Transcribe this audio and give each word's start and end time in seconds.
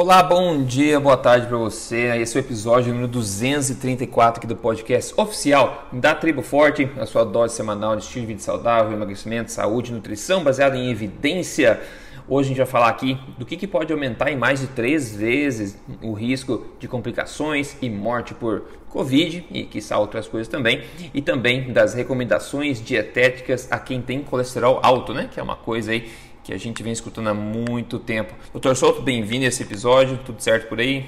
Olá, 0.00 0.22
bom 0.22 0.62
dia, 0.62 1.00
boa 1.00 1.16
tarde 1.16 1.48
para 1.48 1.56
você. 1.56 2.16
Esse 2.18 2.38
é 2.38 2.40
o 2.40 2.44
episódio 2.44 2.92
número 2.92 3.08
234 3.08 4.38
aqui 4.38 4.46
do 4.46 4.54
podcast 4.54 5.12
oficial 5.16 5.88
da 5.92 6.14
Tribo 6.14 6.40
Forte, 6.40 6.88
a 7.00 7.04
sua 7.04 7.24
dose 7.24 7.56
semanal 7.56 7.96
de 7.96 8.04
estilo 8.04 8.20
de 8.20 8.28
vida 8.28 8.40
saudável, 8.40 8.92
emagrecimento, 8.92 9.50
saúde, 9.50 9.92
nutrição 9.92 10.44
baseada 10.44 10.76
em 10.76 10.88
evidência. 10.88 11.80
Hoje 12.28 12.46
a 12.46 12.48
gente 12.50 12.58
vai 12.58 12.66
falar 12.66 12.88
aqui 12.90 13.18
do 13.38 13.44
que, 13.44 13.56
que 13.56 13.66
pode 13.66 13.92
aumentar 13.92 14.30
em 14.30 14.36
mais 14.36 14.60
de 14.60 14.68
três 14.68 15.16
vezes 15.16 15.76
o 16.00 16.12
risco 16.12 16.64
de 16.78 16.86
complicações 16.86 17.76
e 17.82 17.90
morte 17.90 18.34
por 18.34 18.68
Covid 18.90 19.46
e 19.50 19.64
que 19.64 19.80
outras 19.94 20.28
coisas 20.28 20.46
também, 20.46 20.84
e 21.12 21.20
também 21.20 21.72
das 21.72 21.94
recomendações 21.94 22.80
dietéticas 22.80 23.66
a 23.68 23.80
quem 23.80 24.00
tem 24.00 24.22
colesterol 24.22 24.78
alto, 24.80 25.12
né? 25.12 25.28
Que 25.32 25.40
é 25.40 25.42
uma 25.42 25.56
coisa 25.56 25.90
aí 25.90 26.08
que 26.48 26.54
a 26.54 26.58
gente 26.58 26.82
vem 26.82 26.94
escutando 26.94 27.28
há 27.28 27.34
muito 27.34 27.98
tempo. 27.98 28.32
Doutor 28.52 28.74
Souto, 28.74 29.02
bem-vindo 29.02 29.44
a 29.44 29.48
esse 29.48 29.62
episódio, 29.62 30.18
tudo 30.24 30.42
certo 30.42 30.66
por 30.66 30.80
aí? 30.80 31.04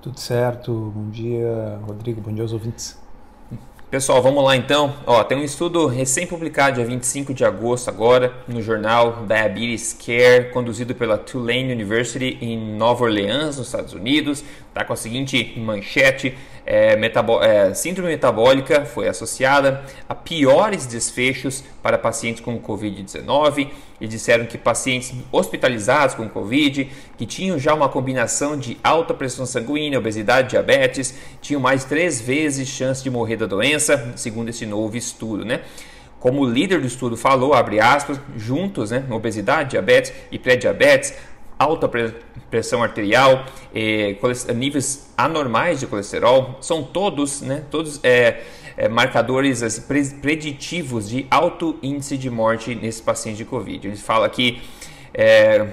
Tudo 0.00 0.18
certo, 0.18 0.90
bom 0.96 1.10
dia 1.10 1.78
Rodrigo, 1.82 2.22
bom 2.22 2.32
dia 2.32 2.42
aos 2.42 2.54
ouvintes. 2.54 2.98
Pessoal, 3.90 4.22
vamos 4.22 4.42
lá 4.42 4.56
então. 4.56 4.96
Ó, 5.06 5.22
tem 5.22 5.36
um 5.36 5.44
estudo 5.44 5.86
recém-publicado 5.86 6.76
dia 6.76 6.86
25 6.86 7.34
de 7.34 7.44
agosto 7.44 7.90
agora 7.90 8.32
no 8.48 8.62
jornal 8.62 9.26
Diabetes 9.26 9.92
Care, 9.92 10.50
conduzido 10.50 10.94
pela 10.94 11.18
Tulane 11.18 11.70
University 11.70 12.38
em 12.40 12.74
Nova 12.74 13.04
Orleans, 13.04 13.58
nos 13.58 13.66
Estados 13.66 13.92
Unidos. 13.92 14.42
Tá 14.72 14.82
com 14.82 14.94
a 14.94 14.96
seguinte 14.96 15.52
manchete: 15.58 16.36
é, 16.66 16.98
é, 17.42 17.74
síndrome 17.74 18.10
metabólica 18.10 18.84
foi 18.84 19.06
associada 19.06 19.84
a 20.08 20.14
piores 20.14 20.84
desfechos 20.84 21.62
para 21.80 21.96
pacientes 21.96 22.42
com 22.42 22.60
Covid-19 22.60 23.68
e 24.00 24.08
disseram 24.08 24.44
que 24.46 24.58
pacientes 24.58 25.14
hospitalizados 25.30 26.16
com 26.16 26.28
Covid, 26.28 26.90
que 27.16 27.24
tinham 27.24 27.56
já 27.56 27.72
uma 27.72 27.88
combinação 27.88 28.58
de 28.58 28.76
alta 28.82 29.14
pressão 29.14 29.46
sanguínea, 29.46 29.98
obesidade, 29.98 30.50
diabetes, 30.50 31.14
tinham 31.40 31.60
mais 31.60 31.84
três 31.84 32.20
vezes 32.20 32.68
chance 32.68 33.02
de 33.02 33.10
morrer 33.10 33.36
da 33.36 33.46
doença, 33.46 34.12
segundo 34.16 34.48
esse 34.48 34.66
novo 34.66 34.96
estudo, 34.96 35.44
né? 35.44 35.60
Como 36.18 36.40
o 36.40 36.50
líder 36.50 36.80
do 36.80 36.86
estudo 36.86 37.16
falou, 37.16 37.54
abre 37.54 37.78
aspas, 37.78 38.18
juntos, 38.36 38.90
né, 38.90 39.04
obesidade, 39.10 39.70
diabetes 39.70 40.12
e 40.32 40.38
pré-diabetes, 40.38 41.14
alta 41.58 41.90
pressão 42.50 42.82
arterial, 42.82 43.46
eh, 43.74 44.16
níveis 44.54 45.10
anormais 45.16 45.80
de 45.80 45.86
colesterol, 45.86 46.58
são 46.60 46.82
todos, 46.82 47.40
né, 47.40 47.64
todos 47.70 47.98
é, 48.04 48.42
é, 48.76 48.88
marcadores 48.88 49.62
assim, 49.62 49.82
preditivos 50.20 51.08
de 51.08 51.26
alto 51.30 51.78
índice 51.82 52.18
de 52.18 52.28
morte 52.28 52.74
nesses 52.74 53.00
pacientes 53.00 53.38
de 53.38 53.44
Covid. 53.44 53.88
Eles 53.88 54.02
falam 54.02 54.28
que 54.28 54.60
é, 55.14 55.68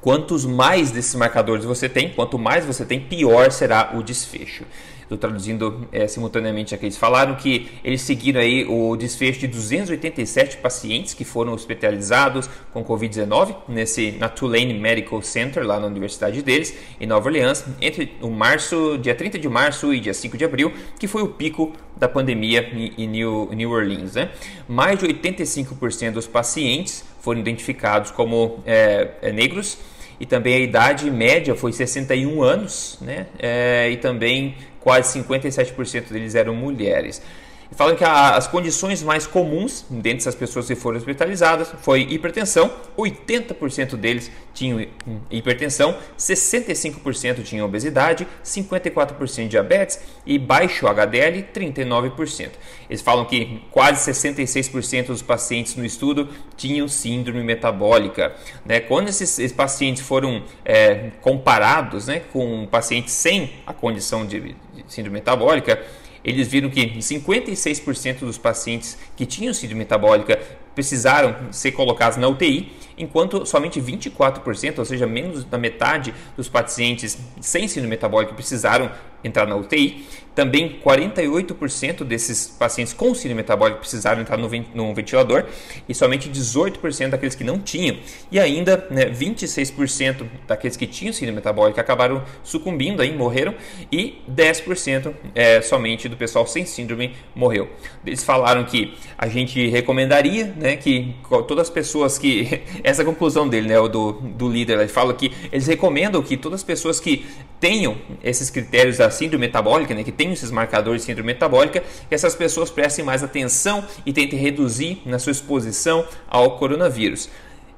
quantos 0.00 0.46
mais 0.46 0.90
desses 0.90 1.14
marcadores 1.14 1.64
você 1.64 1.88
tem, 1.88 2.10
quanto 2.10 2.38
mais 2.38 2.64
você 2.64 2.84
tem, 2.84 2.98
pior 3.00 3.50
será 3.50 3.92
o 3.94 4.02
desfecho. 4.02 4.64
Estou 5.06 5.16
traduzindo 5.16 5.86
é, 5.92 6.08
simultaneamente 6.08 6.74
aqui. 6.74 6.86
Eles 6.86 6.96
falaram 6.96 7.36
que 7.36 7.68
eles 7.84 8.02
seguiram 8.02 8.40
aí 8.40 8.64
o 8.64 8.96
desfecho 8.96 9.38
de 9.38 9.46
287 9.46 10.56
pacientes 10.56 11.14
que 11.14 11.24
foram 11.24 11.52
hospitalizados 11.52 12.50
com 12.72 12.84
Covid-19 12.84 13.54
nesse 13.68 14.10
na 14.18 14.28
Tulane 14.28 14.74
Medical 14.74 15.22
Center, 15.22 15.64
lá 15.64 15.78
na 15.78 15.86
universidade 15.86 16.42
deles, 16.42 16.74
em 17.00 17.06
Nova 17.06 17.28
Orleans, 17.28 17.64
entre 17.80 18.16
o 18.20 18.28
março, 18.30 18.98
dia 18.98 19.14
30 19.14 19.38
de 19.38 19.48
março 19.48 19.94
e 19.94 20.00
dia 20.00 20.12
5 20.12 20.36
de 20.36 20.44
abril, 20.44 20.72
que 20.98 21.06
foi 21.06 21.22
o 21.22 21.28
pico 21.28 21.72
da 21.96 22.08
pandemia 22.08 22.68
em 22.98 23.06
New, 23.06 23.48
New 23.52 23.70
Orleans. 23.70 24.14
Né? 24.14 24.30
Mais 24.68 24.98
de 24.98 25.06
85% 25.06 26.10
dos 26.14 26.26
pacientes 26.26 27.04
foram 27.20 27.38
identificados 27.38 28.10
como 28.10 28.58
é, 28.66 29.30
negros 29.32 29.78
e 30.18 30.26
também 30.26 30.54
a 30.54 30.58
idade 30.58 31.10
média 31.10 31.54
foi 31.54 31.72
61 31.72 32.42
anos, 32.42 32.98
né? 33.00 33.26
É, 33.38 33.90
e 33.90 33.96
também 33.96 34.56
quase 34.80 35.18
57% 35.20 36.12
deles 36.12 36.34
eram 36.34 36.54
mulheres. 36.54 37.22
Falam 37.72 37.96
que 37.96 38.04
a, 38.04 38.36
as 38.36 38.46
condições 38.46 39.02
mais 39.02 39.26
comuns 39.26 39.84
dentre 39.90 40.18
essas 40.18 40.34
pessoas 40.34 40.66
que 40.66 40.74
foram 40.74 40.98
hospitalizadas 40.98 41.68
foi 41.80 42.02
hipertensão, 42.02 42.70
80% 42.96 43.96
deles 43.96 44.30
tinham 44.54 44.86
hipertensão, 45.30 45.96
65% 46.18 47.42
tinham 47.42 47.66
obesidade, 47.66 48.26
54% 48.44 49.48
diabetes 49.48 50.00
e 50.24 50.38
baixo 50.38 50.86
HDL, 50.86 51.44
39%. 51.54 52.50
Eles 52.88 53.02
falam 53.02 53.24
que 53.24 53.62
quase 53.70 54.10
66% 54.10 55.06
dos 55.06 55.22
pacientes 55.22 55.74
no 55.76 55.84
estudo 55.84 56.28
tinham 56.56 56.88
síndrome 56.88 57.42
metabólica. 57.42 58.34
Né? 58.64 58.80
Quando 58.80 59.08
esses, 59.08 59.38
esses 59.38 59.52
pacientes 59.52 60.02
foram 60.02 60.42
é, 60.64 61.10
comparados 61.20 62.06
né, 62.06 62.22
com 62.32 62.66
pacientes 62.70 63.12
sem 63.12 63.52
a 63.66 63.74
condição 63.74 64.24
de, 64.24 64.40
de 64.40 64.56
síndrome 64.86 65.18
metabólica, 65.18 65.84
eles 66.26 66.48
viram 66.48 66.68
que 66.68 66.84
56% 66.98 68.18
dos 68.18 68.36
pacientes 68.36 68.98
que 69.14 69.24
tinham 69.24 69.54
síndrome 69.54 69.78
metabólica 69.78 70.36
precisaram 70.74 71.52
ser 71.52 71.70
colocados 71.70 72.18
na 72.18 72.26
UTI, 72.26 72.72
enquanto 72.98 73.46
somente 73.46 73.80
24%, 73.80 74.80
ou 74.80 74.84
seja, 74.84 75.06
menos 75.06 75.44
da 75.44 75.56
metade 75.56 76.12
dos 76.36 76.48
pacientes 76.48 77.16
sem 77.40 77.68
síndrome 77.68 77.90
metabólica 77.90 78.34
precisaram 78.34 78.90
entrar 79.22 79.46
na 79.46 79.54
UTI. 79.54 80.04
Também 80.36 80.78
48% 80.84 82.04
desses 82.04 82.46
pacientes 82.46 82.92
com 82.92 83.14
síndrome 83.14 83.36
metabólica 83.36 83.80
precisaram 83.80 84.20
entrar 84.20 84.36
no, 84.36 84.48
no 84.74 84.94
ventilador 84.94 85.46
e 85.88 85.94
somente 85.94 86.28
18% 86.28 87.08
daqueles 87.08 87.34
que 87.34 87.42
não 87.42 87.58
tinham. 87.58 87.96
E 88.30 88.38
ainda 88.38 88.86
né, 88.90 89.06
26% 89.06 90.26
daqueles 90.46 90.76
que 90.76 90.86
tinham 90.86 91.12
síndrome 91.12 91.36
metabólica 91.36 91.80
acabaram 91.80 92.22
sucumbindo, 92.44 93.00
aí, 93.00 93.16
morreram, 93.16 93.54
e 93.90 94.18
10% 94.30 95.14
é, 95.34 95.62
somente 95.62 96.06
do 96.06 96.16
pessoal 96.16 96.46
sem 96.46 96.66
síndrome 96.66 97.14
morreu. 97.34 97.70
Eles 98.04 98.22
falaram 98.22 98.62
que 98.64 98.94
a 99.16 99.28
gente 99.28 99.66
recomendaria 99.68 100.52
né, 100.54 100.76
que 100.76 101.16
todas 101.48 101.68
as 101.68 101.70
pessoas 101.70 102.18
que. 102.18 102.60
Essa 102.84 103.02
é 103.02 103.04
conclusão 103.06 103.48
dele, 103.48 103.68
né, 103.68 103.76
do, 103.88 104.12
do 104.12 104.48
líder, 104.48 104.78
ele 104.78 104.88
fala 104.88 105.14
que 105.14 105.32
eles 105.50 105.66
recomendam 105.66 106.22
que 106.22 106.36
todas 106.36 106.60
as 106.60 106.64
pessoas 106.64 107.00
que 107.00 107.24
tenham 107.58 107.96
esses 108.22 108.50
critérios 108.50 108.98
da 108.98 109.10
síndrome 109.10 109.46
metabólica, 109.46 109.94
né, 109.94 110.04
que 110.04 110.12
tenham 110.26 110.34
esses 110.34 110.50
marcadores 110.50 111.02
de 111.02 111.06
síndrome 111.06 111.28
metabólica, 111.32 111.82
que 112.08 112.14
essas 112.14 112.34
pessoas 112.34 112.70
prestem 112.70 113.04
mais 113.04 113.22
atenção 113.22 113.84
e 114.04 114.12
tentem 114.12 114.38
reduzir 114.38 115.00
na 115.06 115.18
sua 115.18 115.32
exposição 115.32 116.04
ao 116.28 116.58
coronavírus. 116.58 117.28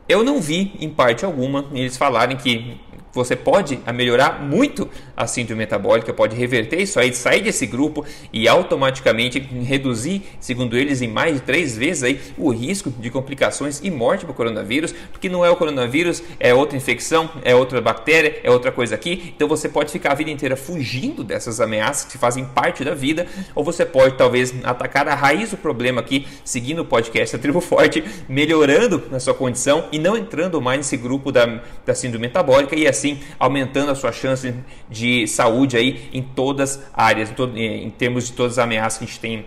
Eu 0.08 0.24
não 0.24 0.40
vi, 0.40 0.72
em 0.80 0.88
parte 0.88 1.24
alguma, 1.24 1.66
eles 1.72 1.96
falarem 1.96 2.36
que 2.36 2.78
você 3.12 3.34
pode 3.34 3.78
melhorar 3.94 4.42
muito 4.42 4.88
a 5.16 5.26
síndrome 5.26 5.58
metabólica, 5.58 6.12
pode 6.12 6.36
reverter 6.36 6.80
isso 6.80 7.00
aí, 7.00 7.12
sair 7.12 7.42
desse 7.42 7.66
grupo 7.66 8.04
e 8.32 8.46
automaticamente 8.46 9.38
reduzir, 9.38 10.22
segundo 10.38 10.76
eles, 10.76 11.02
em 11.02 11.08
mais 11.08 11.34
de 11.34 11.40
três 11.40 11.76
vezes 11.76 12.02
aí, 12.02 12.20
o 12.36 12.50
risco 12.50 12.90
de 12.90 13.10
complicações 13.10 13.80
e 13.82 13.90
morte 13.90 14.24
por 14.24 14.34
coronavírus, 14.34 14.94
porque 15.10 15.28
não 15.28 15.44
é 15.44 15.50
o 15.50 15.56
coronavírus, 15.56 16.22
é 16.38 16.54
outra 16.54 16.76
infecção, 16.76 17.30
é 17.42 17.54
outra 17.54 17.80
bactéria, 17.80 18.40
é 18.42 18.50
outra 18.50 18.70
coisa 18.70 18.94
aqui. 18.94 19.32
Então 19.34 19.48
você 19.48 19.68
pode 19.68 19.90
ficar 19.90 20.12
a 20.12 20.14
vida 20.14 20.30
inteira 20.30 20.56
fugindo 20.56 21.24
dessas 21.24 21.60
ameaças 21.60 22.10
que 22.10 22.18
fazem 22.18 22.44
parte 22.44 22.84
da 22.84 22.94
vida, 22.94 23.26
ou 23.54 23.64
você 23.64 23.84
pode 23.84 24.16
talvez 24.16 24.54
atacar 24.62 25.08
a 25.08 25.14
raiz 25.14 25.50
do 25.50 25.56
problema 25.56 26.00
aqui, 26.00 26.26
seguindo 26.44 26.82
o 26.82 26.84
podcast 26.84 27.36
da 27.36 27.42
Tribo 27.42 27.60
Forte, 27.60 28.04
melhorando 28.28 29.02
a 29.12 29.18
sua 29.18 29.34
condição 29.34 29.86
e 29.90 29.98
não 29.98 30.16
entrando 30.16 30.60
mais 30.60 30.78
nesse 30.78 30.96
grupo 30.96 31.32
da, 31.32 31.60
da 31.84 31.94
síndrome 31.94 32.26
metabólica 32.26 32.76
e 32.76 32.86
assim 32.86 32.97
assim 32.98 33.20
aumentando 33.38 33.90
a 33.90 33.94
sua 33.94 34.12
chance 34.12 34.52
de 34.88 35.26
saúde 35.26 35.76
aí 35.76 36.08
em 36.12 36.22
todas 36.22 36.76
as 36.76 36.90
áreas, 36.92 37.32
em, 37.54 37.84
em 37.86 37.90
termos 37.90 38.26
de 38.26 38.32
todas 38.32 38.58
as 38.58 38.64
ameaças 38.64 38.98
que 38.98 39.04
a 39.04 39.06
gente 39.06 39.20
tem 39.20 39.46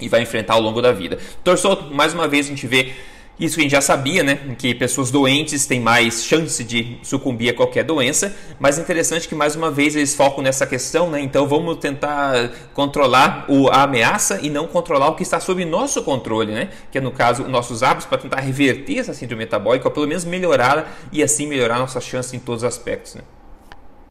e 0.00 0.08
vai 0.08 0.22
enfrentar 0.22 0.54
ao 0.54 0.60
longo 0.60 0.80
da 0.80 0.92
vida. 0.92 1.18
Torçou, 1.42 1.90
mais 1.90 2.14
uma 2.14 2.26
vez 2.26 2.46
a 2.46 2.48
gente 2.50 2.66
vê 2.66 2.92
isso 3.38 3.58
a 3.58 3.62
gente 3.62 3.72
já 3.72 3.80
sabia, 3.80 4.22
né? 4.22 4.54
Que 4.56 4.74
pessoas 4.74 5.10
doentes 5.10 5.66
têm 5.66 5.80
mais 5.80 6.24
chance 6.24 6.62
de 6.62 6.98
sucumbir 7.02 7.50
a 7.50 7.54
qualquer 7.54 7.82
doença, 7.82 8.34
mas 8.60 8.78
é 8.78 8.82
interessante 8.82 9.28
que 9.28 9.34
mais 9.34 9.56
uma 9.56 9.70
vez 9.70 9.96
eles 9.96 10.14
focam 10.14 10.42
nessa 10.42 10.66
questão, 10.66 11.10
né? 11.10 11.20
Então 11.20 11.46
vamos 11.46 11.78
tentar 11.78 12.50
controlar 12.72 13.46
o, 13.48 13.68
a 13.68 13.82
ameaça 13.82 14.38
e 14.40 14.48
não 14.48 14.68
controlar 14.68 15.08
o 15.08 15.16
que 15.16 15.22
está 15.22 15.40
sob 15.40 15.64
nosso 15.64 16.02
controle, 16.04 16.52
né? 16.52 16.70
Que 16.92 16.98
é 16.98 17.00
no 17.00 17.10
caso 17.10 17.48
nossos 17.48 17.82
hábitos 17.82 18.06
para 18.06 18.18
tentar 18.18 18.40
reverter 18.40 18.98
essa 18.98 19.12
síndrome 19.12 19.44
metabólica, 19.44 19.88
ou 19.88 19.92
pelo 19.92 20.06
menos 20.06 20.24
melhorá-la 20.24 20.86
e 21.10 21.22
assim 21.22 21.46
melhorar 21.46 21.78
nossa 21.78 22.00
chance 22.00 22.36
em 22.36 22.38
todos 22.38 22.62
os 22.62 22.68
aspectos, 22.68 23.16
né? 23.16 23.22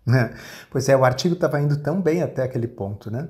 É, 0.05 0.33
pois 0.69 0.89
é, 0.89 0.97
o 0.97 1.05
artigo 1.05 1.35
estava 1.35 1.61
indo 1.61 1.81
tão 1.81 2.01
bem 2.01 2.21
até 2.21 2.43
aquele 2.43 2.67
ponto, 2.67 3.09
né? 3.09 3.29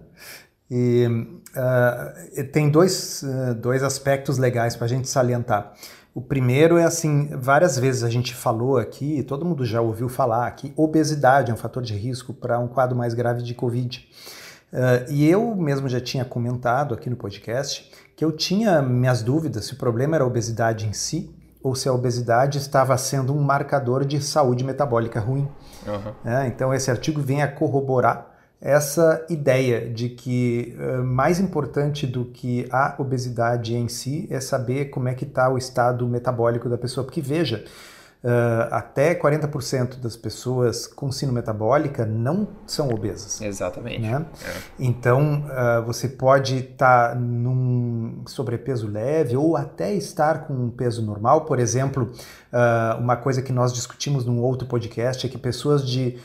E 0.75 1.05
uh, 1.05 2.43
tem 2.51 2.67
dois, 2.67 3.21
uh, 3.21 3.53
dois 3.53 3.83
aspectos 3.83 4.39
legais 4.39 4.75
para 4.75 4.85
a 4.85 4.87
gente 4.89 5.07
salientar. 5.07 5.71
O 6.15 6.19
primeiro 6.19 6.79
é 6.79 6.83
assim, 6.83 7.29
várias 7.37 7.77
vezes 7.77 8.03
a 8.03 8.09
gente 8.09 8.33
falou 8.33 8.77
aqui, 8.77 9.21
todo 9.21 9.45
mundo 9.45 9.63
já 9.63 9.81
ouviu 9.81 10.09
falar 10.09 10.49
que 10.51 10.73
obesidade 10.75 11.51
é 11.51 11.53
um 11.53 11.57
fator 11.57 11.83
de 11.83 11.93
risco 11.93 12.33
para 12.33 12.57
um 12.57 12.67
quadro 12.67 12.97
mais 12.97 13.13
grave 13.13 13.43
de 13.43 13.53
Covid. 13.53 14.09
Uh, 14.73 15.11
e 15.11 15.29
eu 15.29 15.55
mesmo 15.55 15.87
já 15.87 16.01
tinha 16.01 16.25
comentado 16.25 16.95
aqui 16.95 17.07
no 17.07 17.15
podcast 17.15 17.91
que 18.15 18.25
eu 18.25 18.31
tinha 18.31 18.81
minhas 18.81 19.21
dúvidas 19.21 19.65
se 19.65 19.73
o 19.73 19.77
problema 19.77 20.15
era 20.15 20.23
a 20.23 20.27
obesidade 20.27 20.87
em 20.87 20.93
si 20.93 21.29
ou 21.61 21.75
se 21.75 21.87
a 21.87 21.93
obesidade 21.93 22.57
estava 22.57 22.97
sendo 22.97 23.31
um 23.31 23.43
marcador 23.43 24.05
de 24.05 24.19
saúde 24.19 24.63
metabólica 24.63 25.19
ruim. 25.19 25.47
Uhum. 25.85 26.31
É, 26.31 26.47
então, 26.47 26.73
esse 26.73 26.89
artigo 26.89 27.21
vem 27.21 27.43
a 27.43 27.47
corroborar 27.47 28.32
essa 28.63 29.25
ideia 29.29 29.89
de 29.89 30.07
que 30.07 30.73
uh, 30.79 31.03
mais 31.03 31.37
importante 31.37 32.07
do 32.07 32.23
que 32.23 32.65
a 32.71 32.95
obesidade 32.97 33.75
em 33.75 33.89
si 33.89 34.25
é 34.31 34.39
saber 34.39 34.85
como 34.85 35.09
é 35.09 35.13
que 35.13 35.25
está 35.25 35.49
o 35.49 35.57
estado 35.57 36.07
metabólico 36.07 36.69
da 36.69 36.77
pessoa. 36.77 37.03
Porque 37.05 37.21
veja, 37.21 37.65
Uh, 38.23 38.71
até 38.71 39.13
40% 39.13 39.99
das 39.99 40.15
pessoas 40.15 40.87
com 40.87 41.11
síndrome 41.11 41.41
metabólica 41.41 42.05
não 42.05 42.47
são 42.65 42.87
obesas. 42.87 43.41
Exatamente. 43.41 43.99
Né? 43.99 44.25
É. 44.47 44.51
Então, 44.79 45.43
uh, 45.43 45.85
você 45.85 46.07
pode 46.07 46.59
estar 46.59 47.09
tá 47.09 47.15
num 47.15 48.02
sobrepeso 48.27 48.87
leve 48.87 49.35
ou 49.35 49.55
até 49.55 49.93
estar 49.93 50.47
com 50.47 50.53
um 50.53 50.69
peso 50.69 51.01
normal. 51.01 51.45
Por 51.45 51.59
exemplo, 51.59 52.11
uh, 52.51 52.99
uma 52.99 53.15
coisa 53.15 53.41
que 53.41 53.51
nós 53.51 53.73
discutimos 53.73 54.25
num 54.25 54.41
outro 54.41 54.67
podcast 54.67 55.25
é 55.25 55.29
que 55.29 55.37
pessoas 55.37 55.87
de 55.87 56.17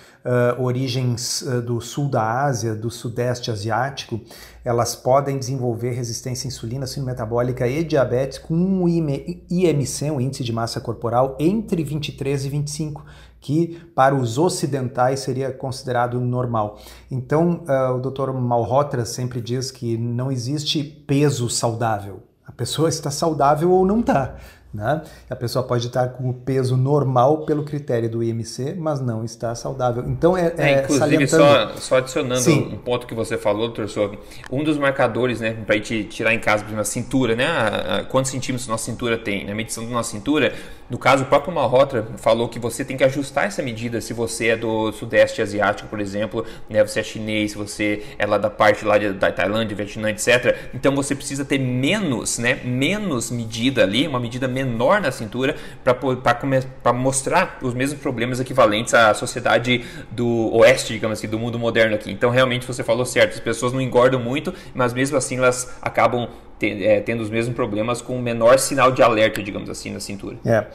origens 0.58 1.42
do 1.64 1.80
sul 1.80 2.10
da 2.10 2.42
Ásia, 2.42 2.74
do 2.74 2.90
sudeste 2.90 3.50
asiático, 3.50 4.20
elas 4.62 4.94
podem 4.94 5.38
desenvolver 5.38 5.92
resistência 5.92 6.46
à 6.46 6.48
insulina, 6.48 6.86
síndrome 6.86 7.12
metabólica 7.12 7.66
e 7.66 7.82
diabetes 7.82 8.36
com 8.36 8.54
um 8.54 8.86
IMC, 8.86 10.10
um 10.10 10.20
índice 10.20 10.44
de 10.44 10.52
massa 10.52 10.80
corporal, 10.80 11.34
entre 11.40 11.82
23 11.82 12.44
e 12.44 12.48
25, 12.50 13.02
que 13.40 13.80
para 13.94 14.14
os 14.14 14.38
ocidentais 14.38 15.20
seria 15.20 15.52
considerado 15.52 16.20
normal. 16.20 16.78
Então, 17.10 17.64
uh, 17.68 17.94
o 17.94 18.00
Dr. 18.00 18.32
Malhotra 18.32 19.04
sempre 19.04 19.40
diz 19.40 19.70
que 19.70 19.96
não 19.96 20.30
existe 20.30 20.82
peso 20.82 21.48
saudável. 21.48 22.22
A 22.46 22.52
pessoa 22.52 22.88
está 22.88 23.10
saudável 23.10 23.70
ou 23.70 23.86
não 23.86 24.00
está. 24.00 24.36
Né? 24.72 25.02
A 25.30 25.34
pessoa 25.34 25.62
pode 25.62 25.86
estar 25.86 26.08
com 26.08 26.28
o 26.28 26.34
peso 26.34 26.76
normal 26.76 27.46
pelo 27.46 27.64
critério 27.64 28.08
do 28.08 28.22
IMC, 28.22 28.74
mas 28.76 29.00
não 29.00 29.24
está 29.24 29.54
saudável. 29.54 30.04
Então 30.06 30.36
é, 30.36 30.52
é, 30.58 30.72
é 30.72 30.82
inclusive 30.82 31.26
só, 31.26 31.72
só 31.76 31.96
adicionando 31.96 32.42
Sim. 32.42 32.74
um 32.74 32.76
ponto 32.76 33.06
que 33.06 33.14
você 33.14 33.38
falou, 33.38 33.68
doutor 33.68 33.88
Sob, 33.88 34.18
um 34.52 34.62
dos 34.62 34.76
marcadores, 34.76 35.40
né, 35.40 35.52
para 35.52 35.74
a 35.74 35.78
gente 35.78 36.04
tirar 36.04 36.34
em 36.34 36.38
casa, 36.38 36.66
na 36.66 36.84
cintura, 36.84 37.34
né, 37.34 37.46
a, 37.46 37.96
a, 37.96 38.04
quantos 38.04 38.30
centímetros 38.30 38.68
nossa 38.68 38.84
cintura 38.84 39.16
tem, 39.16 39.46
na 39.46 39.54
medição 39.54 39.84
da 39.84 39.90
nossa 39.90 40.10
cintura, 40.10 40.52
no 40.90 40.96
caso, 40.96 41.24
o 41.24 41.26
próprio 41.26 41.52
Malhotra 41.52 42.06
falou 42.16 42.48
que 42.48 42.58
você 42.58 42.82
tem 42.82 42.96
que 42.96 43.04
ajustar 43.04 43.44
essa 43.44 43.62
medida 43.62 44.00
se 44.00 44.14
você 44.14 44.48
é 44.48 44.56
do 44.56 44.90
sudeste 44.92 45.42
asiático, 45.42 45.86
por 45.88 46.00
exemplo, 46.00 46.46
né, 46.68 46.82
você 46.82 47.00
é 47.00 47.02
chinês, 47.02 47.52
se 47.52 47.58
você 47.58 48.04
é 48.18 48.24
lá 48.24 48.38
da 48.38 48.48
parte 48.48 48.86
lá 48.86 48.96
da 48.96 49.30
Tailândia, 49.30 49.76
Vietnã, 49.76 50.08
etc. 50.10 50.56
Então 50.72 50.94
você 50.94 51.14
precisa 51.14 51.44
ter 51.44 51.58
menos, 51.58 52.38
né, 52.38 52.60
menos 52.64 53.30
medida 53.30 53.82
ali, 53.82 54.08
uma 54.08 54.18
medida 54.18 54.48
menor 54.48 55.00
na 55.00 55.10
cintura 55.12 55.56
para 55.84 56.92
mostrar 56.92 57.58
os 57.60 57.74
mesmos 57.74 58.00
problemas 58.00 58.40
equivalentes 58.40 58.94
à 58.94 59.12
sociedade 59.12 59.84
do 60.10 60.54
oeste, 60.54 60.94
digamos 60.94 61.18
assim, 61.18 61.28
do 61.28 61.38
mundo 61.38 61.58
moderno 61.58 61.96
aqui. 61.96 62.10
Então 62.10 62.30
realmente 62.30 62.66
você 62.66 62.82
falou 62.82 63.04
certo, 63.04 63.34
as 63.34 63.40
pessoas 63.40 63.74
não 63.74 63.80
engordam 63.80 64.20
muito, 64.20 64.54
mas 64.74 64.94
mesmo 64.94 65.18
assim 65.18 65.36
elas 65.36 65.76
acabam 65.82 66.28
é, 66.60 67.00
tendo 67.00 67.22
os 67.22 67.30
mesmos 67.30 67.54
problemas 67.54 68.00
com 68.00 68.18
menor 68.20 68.58
sinal 68.58 68.92
de 68.92 69.02
alerta, 69.02 69.42
digamos 69.42 69.68
assim, 69.70 69.90
na 69.90 70.00
cintura. 70.00 70.36
É. 70.44 70.66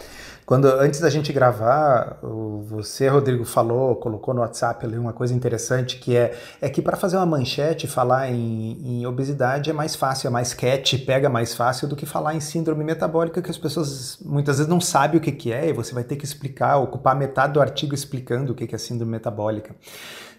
Quando 0.45 0.65
antes 0.65 0.99
da 0.99 1.09
gente 1.09 1.31
gravar, 1.31 2.17
você, 2.21 3.07
Rodrigo, 3.07 3.45
falou, 3.45 3.95
colocou 3.95 4.33
no 4.33 4.41
WhatsApp 4.41 4.85
ali 4.85 4.97
uma 4.97 5.13
coisa 5.13 5.33
interessante 5.33 5.97
que 5.97 6.17
é, 6.17 6.37
é 6.61 6.69
que 6.69 6.81
para 6.81 6.97
fazer 6.97 7.15
uma 7.15 7.25
manchete, 7.25 7.87
falar 7.87 8.29
em, 8.29 8.77
em, 8.83 9.05
obesidade 9.05 9.69
é 9.69 9.73
mais 9.73 9.95
fácil, 9.95 10.27
é 10.27 10.29
mais 10.29 10.53
catchy, 10.53 10.97
pega 10.97 11.29
mais 11.29 11.55
fácil 11.55 11.87
do 11.87 11.95
que 11.95 12.05
falar 12.05 12.35
em 12.35 12.41
síndrome 12.41 12.83
metabólica, 12.83 13.41
que 13.41 13.49
as 13.49 13.57
pessoas 13.57 14.17
muitas 14.21 14.57
vezes 14.57 14.69
não 14.69 14.81
sabem 14.81 15.17
o 15.17 15.21
que, 15.21 15.31
que 15.31 15.53
é, 15.53 15.69
e 15.69 15.73
você 15.73 15.93
vai 15.93 16.03
ter 16.03 16.17
que 16.17 16.25
explicar, 16.25 16.77
ocupar 16.77 17.15
metade 17.15 17.53
do 17.53 17.61
artigo 17.61 17.95
explicando 17.95 18.51
o 18.51 18.55
que, 18.55 18.67
que 18.67 18.75
é 18.75 18.77
síndrome 18.77 19.13
metabólica. 19.13 19.73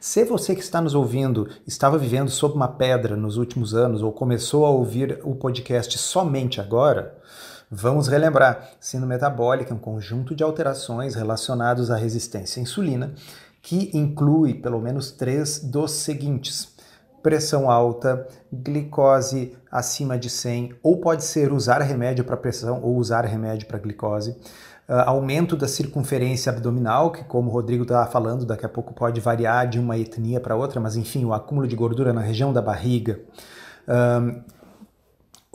Se 0.05 0.23
você 0.23 0.55
que 0.55 0.61
está 0.61 0.83
nos 0.83 0.95
ouvindo 0.95 1.49
estava 1.67 1.97
vivendo 1.97 2.29
sob 2.31 2.55
uma 2.55 2.69
pedra 2.69 3.17
nos 3.17 3.39
últimos 3.39 3.75
anos 3.75 4.03
ou 4.03 4.13
começou 4.13 4.67
a 4.67 4.69
ouvir 4.69 5.19
o 5.25 5.35
podcast 5.35 5.97
somente 5.97 6.61
agora, 6.61 7.17
vamos 7.71 8.07
relembrar: 8.07 8.69
síndrome 8.79 9.15
metabólica 9.15 9.73
é 9.73 9.75
um 9.75 9.79
conjunto 9.79 10.35
de 10.35 10.45
alterações 10.45 11.15
relacionados 11.15 11.91
à 11.91 11.97
resistência 11.97 12.61
à 12.61 12.63
insulina 12.63 13.15
que 13.63 13.97
inclui 13.97 14.53
pelo 14.53 14.79
menos 14.79 15.11
três 15.11 15.59
dos 15.59 15.93
seguintes: 15.93 16.75
pressão 17.23 17.71
alta, 17.71 18.29
glicose 18.53 19.57
acima 19.73 20.19
de 20.19 20.29
100, 20.29 20.75
ou 20.83 20.99
pode 20.99 21.25
ser 21.25 21.51
usar 21.51 21.81
remédio 21.81 22.27
para 22.27 22.37
pressão 22.37 22.83
ou 22.83 22.99
usar 22.99 23.25
remédio 23.25 23.67
para 23.67 23.79
glicose 23.79 24.37
aumento 24.89 25.57
da 25.57 25.67
circunferência 25.67 26.53
abdominal, 26.53 27.11
que 27.11 27.25
como 27.25 27.51
o 27.51 27.53
Rodrigo 27.53 27.85
estava 27.85 28.11
falando, 28.11 28.45
daqui 28.45 28.67
a 28.67 28.69
pouco 28.69 28.93
pode 28.93 29.21
variar 29.21 29.67
de 29.69 29.79
uma 29.79 29.97
etnia 29.97 30.41
para 30.41 30.55
outra, 30.55 30.81
mas 30.81 30.97
enfim, 30.97 31.25
o 31.25 31.33
acúmulo 31.33 31.67
de 31.67 31.75
gordura 31.75 32.13
na 32.13 32.21
região 32.21 32.53
da 32.53 32.61
barriga. 32.61 33.21
Um, 33.89 34.43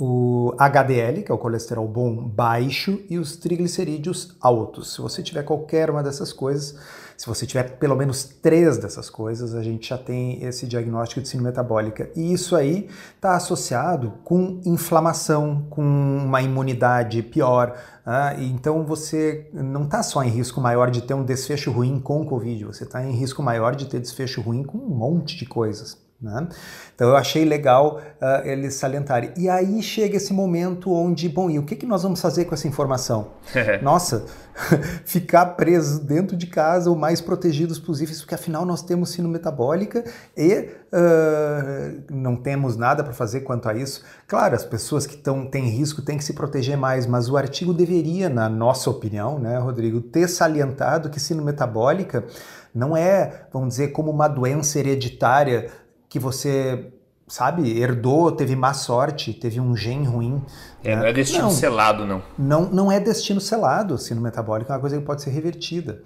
o 0.02 0.56
HDL, 0.58 1.24
que 1.24 1.32
é 1.32 1.36
o 1.36 1.38
colesterol 1.38 1.86
bom, 1.86 2.16
baixo, 2.16 3.02
e 3.10 3.20
os 3.20 3.36
triglicerídeos 3.36 4.38
altos. 4.40 4.94
Se 4.94 5.02
você 5.02 5.22
tiver 5.22 5.44
qualquer 5.44 5.90
uma 5.90 6.02
dessas 6.02 6.32
coisas, 6.32 6.78
se 7.18 7.28
você 7.28 7.46
tiver 7.46 7.78
pelo 7.78 7.98
menos 7.98 8.24
três 8.24 8.78
dessas 8.78 9.10
coisas, 9.10 9.54
a 9.54 9.62
gente 9.62 9.90
já 9.90 9.98
tem 9.98 10.42
esse 10.42 10.66
diagnóstico 10.66 11.20
de 11.20 11.28
síndrome 11.28 11.50
metabólica. 11.50 12.10
E 12.16 12.32
isso 12.32 12.56
aí 12.56 12.88
está 13.14 13.36
associado 13.36 14.14
com 14.24 14.62
inflamação, 14.66 15.66
com 15.70 15.84
uma 15.84 16.42
imunidade 16.42 17.22
pior. 17.22 17.78
Ah, 18.06 18.36
então 18.40 18.86
você 18.86 19.50
não 19.52 19.84
está 19.84 20.02
só 20.02 20.24
em 20.24 20.30
risco 20.30 20.62
maior 20.62 20.90
de 20.90 21.02
ter 21.02 21.14
um 21.14 21.26
desfecho 21.26 21.72
ruim 21.72 22.00
com 22.00 22.26
Covid, 22.26 22.64
você 22.64 22.86
está 22.86 23.04
em 23.04 23.12
risco 23.12 23.44
maior 23.44 23.76
de 23.76 23.88
ter 23.88 24.00
desfecho 24.00 24.40
ruim 24.40 24.64
com 24.64 24.78
um 24.78 24.90
monte 24.90 25.36
de 25.36 25.46
coisas. 25.46 25.99
Né? 26.22 26.50
Então 26.94 27.08
eu 27.08 27.16
achei 27.16 27.46
legal 27.46 28.02
uh, 28.22 28.46
eles 28.46 28.74
salientarem. 28.74 29.32
E 29.38 29.48
aí 29.48 29.82
chega 29.82 30.18
esse 30.18 30.34
momento 30.34 30.92
onde, 30.92 31.30
bom, 31.30 31.50
e 31.50 31.58
o 31.58 31.64
que, 31.64 31.78
que 31.78 31.86
nós 31.86 32.04
vamos 32.04 32.20
fazer 32.20 32.44
com 32.44 32.54
essa 32.54 32.68
informação? 32.68 33.30
Nossa, 33.82 34.26
ficar 35.06 35.46
preso 35.46 36.04
dentro 36.04 36.36
de 36.36 36.48
casa 36.48 36.92
o 36.92 36.96
mais 36.96 37.22
protegidos 37.22 37.80
possíveis, 37.80 38.20
porque 38.20 38.36
afinal 38.36 38.66
nós 38.66 38.82
temos 38.82 39.12
sino 39.12 39.30
metabólica 39.30 40.04
e 40.36 40.70
uh, 40.92 42.04
não 42.12 42.36
temos 42.36 42.76
nada 42.76 43.02
para 43.02 43.14
fazer 43.14 43.40
quanto 43.42 43.70
a 43.70 43.74
isso. 43.74 44.04
Claro, 44.28 44.56
as 44.56 44.66
pessoas 44.66 45.08
que 45.08 45.16
tão, 45.16 45.46
têm 45.46 45.70
risco 45.70 46.02
têm 46.02 46.18
que 46.18 46.24
se 46.26 46.34
proteger 46.34 46.76
mais, 46.76 47.06
mas 47.06 47.30
o 47.30 47.38
artigo 47.38 47.74
deveria, 47.74 48.28
na 48.28 48.50
nossa 48.50 48.90
opinião, 48.90 49.40
né, 49.40 49.58
Rodrigo, 49.58 50.02
ter 50.02 50.28
salientado 50.28 51.10
que 51.10 51.20
sino 51.20 51.42
metabólica 51.42 52.26
não 52.74 52.96
é, 52.96 53.46
vamos 53.52 53.70
dizer, 53.70 53.90
como 53.90 54.12
uma 54.12 54.28
doença 54.28 54.80
hereditária 54.80 55.70
que 56.10 56.18
você, 56.18 56.92
sabe, 57.28 57.80
herdou, 57.80 58.32
teve 58.32 58.56
má 58.56 58.74
sorte, 58.74 59.34
teve 59.34 59.60
um 59.60 59.76
gene 59.76 60.06
ruim. 60.06 60.44
É, 60.84 60.96
né? 60.96 61.02
não 61.02 61.08
é 61.08 61.14
destino 61.14 61.44
não, 61.44 61.52
selado, 61.52 62.06
não. 62.06 62.24
não. 62.38 62.66
Não 62.72 62.92
é 62.92 63.00
destino 63.00 63.40
selado, 63.40 63.98
sino 63.98 64.20
metabólico 64.20 64.72
é 64.72 64.76
uma 64.76 64.82
coisa 64.82 64.98
que 64.98 65.06
pode 65.06 65.22
ser 65.22 65.30
revertida. 65.30 66.02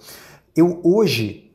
Eu 0.56 0.82
hoje, 0.84 1.52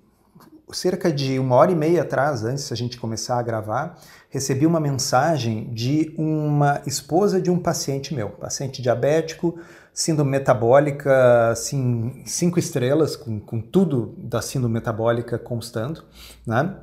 cerca 0.73 1.13
de 1.13 1.39
uma 1.39 1.55
hora 1.55 1.71
e 1.71 1.77
meia 1.77 2.03
atrás, 2.03 2.43
antes 2.43 2.69
da 2.69 2.75
gente 2.75 2.99
começar 2.99 3.39
a 3.39 3.43
gravar, 3.43 3.99
recebi 4.31 4.67
uma 4.67 4.81
mensagem 4.81 5.73
de 5.73 6.15
uma 6.17 6.81
esposa 6.87 7.41
de 7.41 7.51
um 7.51 7.59
paciente 7.59 8.15
meu, 8.15 8.31
paciente 8.31 8.81
diabético, 8.81 9.59
síndrome 9.93 10.31
metabólica, 10.31 11.51
assim, 11.51 12.23
cinco 12.25 12.59
estrelas, 12.59 13.17
com, 13.17 13.39
com 13.39 13.61
tudo 13.61 14.15
da 14.17 14.41
síndrome 14.41 14.75
metabólica 14.75 15.39
constando, 15.39 16.05
né? 16.47 16.77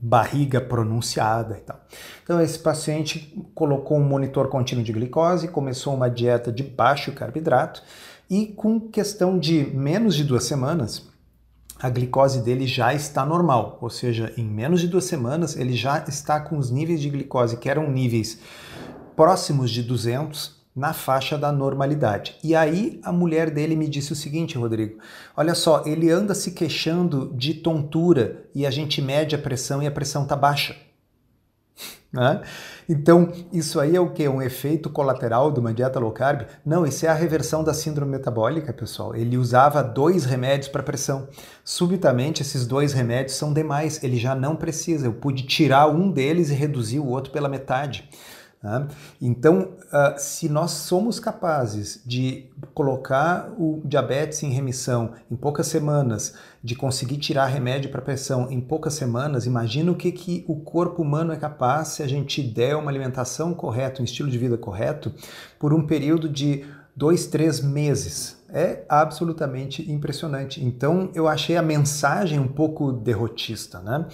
Barriga 0.00 0.60
pronunciada 0.60 1.56
e 1.56 1.60
tal. 1.60 1.80
Então 2.22 2.40
esse 2.40 2.58
paciente 2.58 3.36
colocou 3.54 3.98
um 3.98 4.04
monitor 4.04 4.48
contínuo 4.48 4.84
de 4.84 4.92
glicose, 4.92 5.48
começou 5.48 5.94
uma 5.94 6.08
dieta 6.08 6.52
de 6.52 6.62
baixo 6.62 7.12
carboidrato 7.12 7.82
e 8.28 8.46
com 8.46 8.80
questão 8.80 9.38
de 9.38 9.64
menos 9.74 10.14
de 10.14 10.24
duas 10.24 10.44
semanas 10.44 11.06
a 11.78 11.90
glicose 11.90 12.40
dele 12.40 12.66
já 12.66 12.94
está 12.94 13.24
normal, 13.24 13.78
ou 13.82 13.90
seja, 13.90 14.32
em 14.36 14.44
menos 14.44 14.80
de 14.80 14.88
duas 14.88 15.04
semanas 15.04 15.56
ele 15.56 15.74
já 15.74 16.02
está 16.08 16.40
com 16.40 16.56
os 16.56 16.70
níveis 16.70 17.00
de 17.00 17.10
glicose 17.10 17.58
que 17.58 17.68
eram 17.68 17.90
níveis 17.90 18.38
próximos 19.14 19.70
de 19.70 19.82
200 19.82 20.55
na 20.76 20.92
faixa 20.92 21.38
da 21.38 21.50
normalidade. 21.50 22.36
E 22.44 22.54
aí 22.54 23.00
a 23.02 23.10
mulher 23.10 23.50
dele 23.50 23.74
me 23.74 23.88
disse 23.88 24.12
o 24.12 24.16
seguinte, 24.16 24.58
Rodrigo: 24.58 24.98
olha 25.34 25.54
só, 25.54 25.82
ele 25.86 26.10
anda 26.10 26.34
se 26.34 26.50
queixando 26.50 27.32
de 27.34 27.54
tontura 27.54 28.44
e 28.54 28.66
a 28.66 28.70
gente 28.70 29.00
mede 29.00 29.34
a 29.34 29.38
pressão 29.38 29.82
e 29.82 29.86
a 29.86 29.90
pressão 29.90 30.24
está 30.24 30.36
baixa. 30.36 30.76
Né? 32.12 32.40
Então, 32.88 33.30
isso 33.52 33.78
aí 33.78 33.94
é 33.94 34.00
o 34.00 34.10
que? 34.10 34.26
Um 34.26 34.40
efeito 34.40 34.88
colateral 34.88 35.50
de 35.50 35.60
uma 35.60 35.74
dieta 35.74 35.98
low 35.98 36.12
carb? 36.12 36.46
Não, 36.64 36.86
isso 36.86 37.04
é 37.04 37.10
a 37.10 37.14
reversão 37.14 37.62
da 37.62 37.74
síndrome 37.74 38.12
metabólica, 38.12 38.72
pessoal. 38.72 39.14
Ele 39.14 39.36
usava 39.36 39.82
dois 39.82 40.24
remédios 40.24 40.68
para 40.68 40.82
pressão. 40.82 41.28
Subitamente, 41.62 42.40
esses 42.40 42.66
dois 42.66 42.94
remédios 42.94 43.36
são 43.36 43.52
demais. 43.52 44.02
Ele 44.02 44.16
já 44.16 44.34
não 44.34 44.56
precisa. 44.56 45.06
Eu 45.06 45.12
pude 45.12 45.42
tirar 45.42 45.88
um 45.88 46.10
deles 46.10 46.48
e 46.48 46.54
reduzir 46.54 47.00
o 47.00 47.08
outro 47.08 47.32
pela 47.32 47.50
metade. 47.50 48.08
Né? 48.62 48.88
Então, 49.20 49.74
uh, 49.92 50.18
se 50.18 50.48
nós 50.48 50.72
somos 50.72 51.20
capazes 51.20 52.02
de 52.04 52.50
colocar 52.74 53.52
o 53.58 53.80
diabetes 53.84 54.42
em 54.42 54.50
remissão 54.50 55.12
em 55.30 55.36
poucas 55.36 55.66
semanas, 55.66 56.34
de 56.62 56.74
conseguir 56.74 57.18
tirar 57.18 57.46
remédio 57.46 57.90
para 57.90 58.02
pressão 58.02 58.50
em 58.50 58.60
poucas 58.60 58.94
semanas, 58.94 59.46
imagina 59.46 59.92
o 59.92 59.94
que, 59.94 60.10
que 60.10 60.44
o 60.48 60.56
corpo 60.56 61.02
humano 61.02 61.32
é 61.32 61.36
capaz 61.36 61.88
se 61.88 62.02
a 62.02 62.08
gente 62.08 62.42
der 62.42 62.76
uma 62.76 62.90
alimentação 62.90 63.54
correta, 63.54 64.02
um 64.02 64.04
estilo 64.04 64.30
de 64.30 64.38
vida 64.38 64.56
correto, 64.56 65.12
por 65.58 65.72
um 65.72 65.86
período 65.86 66.28
de 66.28 66.64
dois, 66.96 67.26
três 67.26 67.60
meses. 67.60 68.36
É 68.48 68.84
absolutamente 68.88 69.90
impressionante. 69.90 70.64
Então, 70.64 71.10
eu 71.14 71.28
achei 71.28 71.56
a 71.56 71.62
mensagem 71.62 72.38
um 72.38 72.48
pouco 72.48 72.92
derrotista, 72.92 73.80
né? 73.80 74.06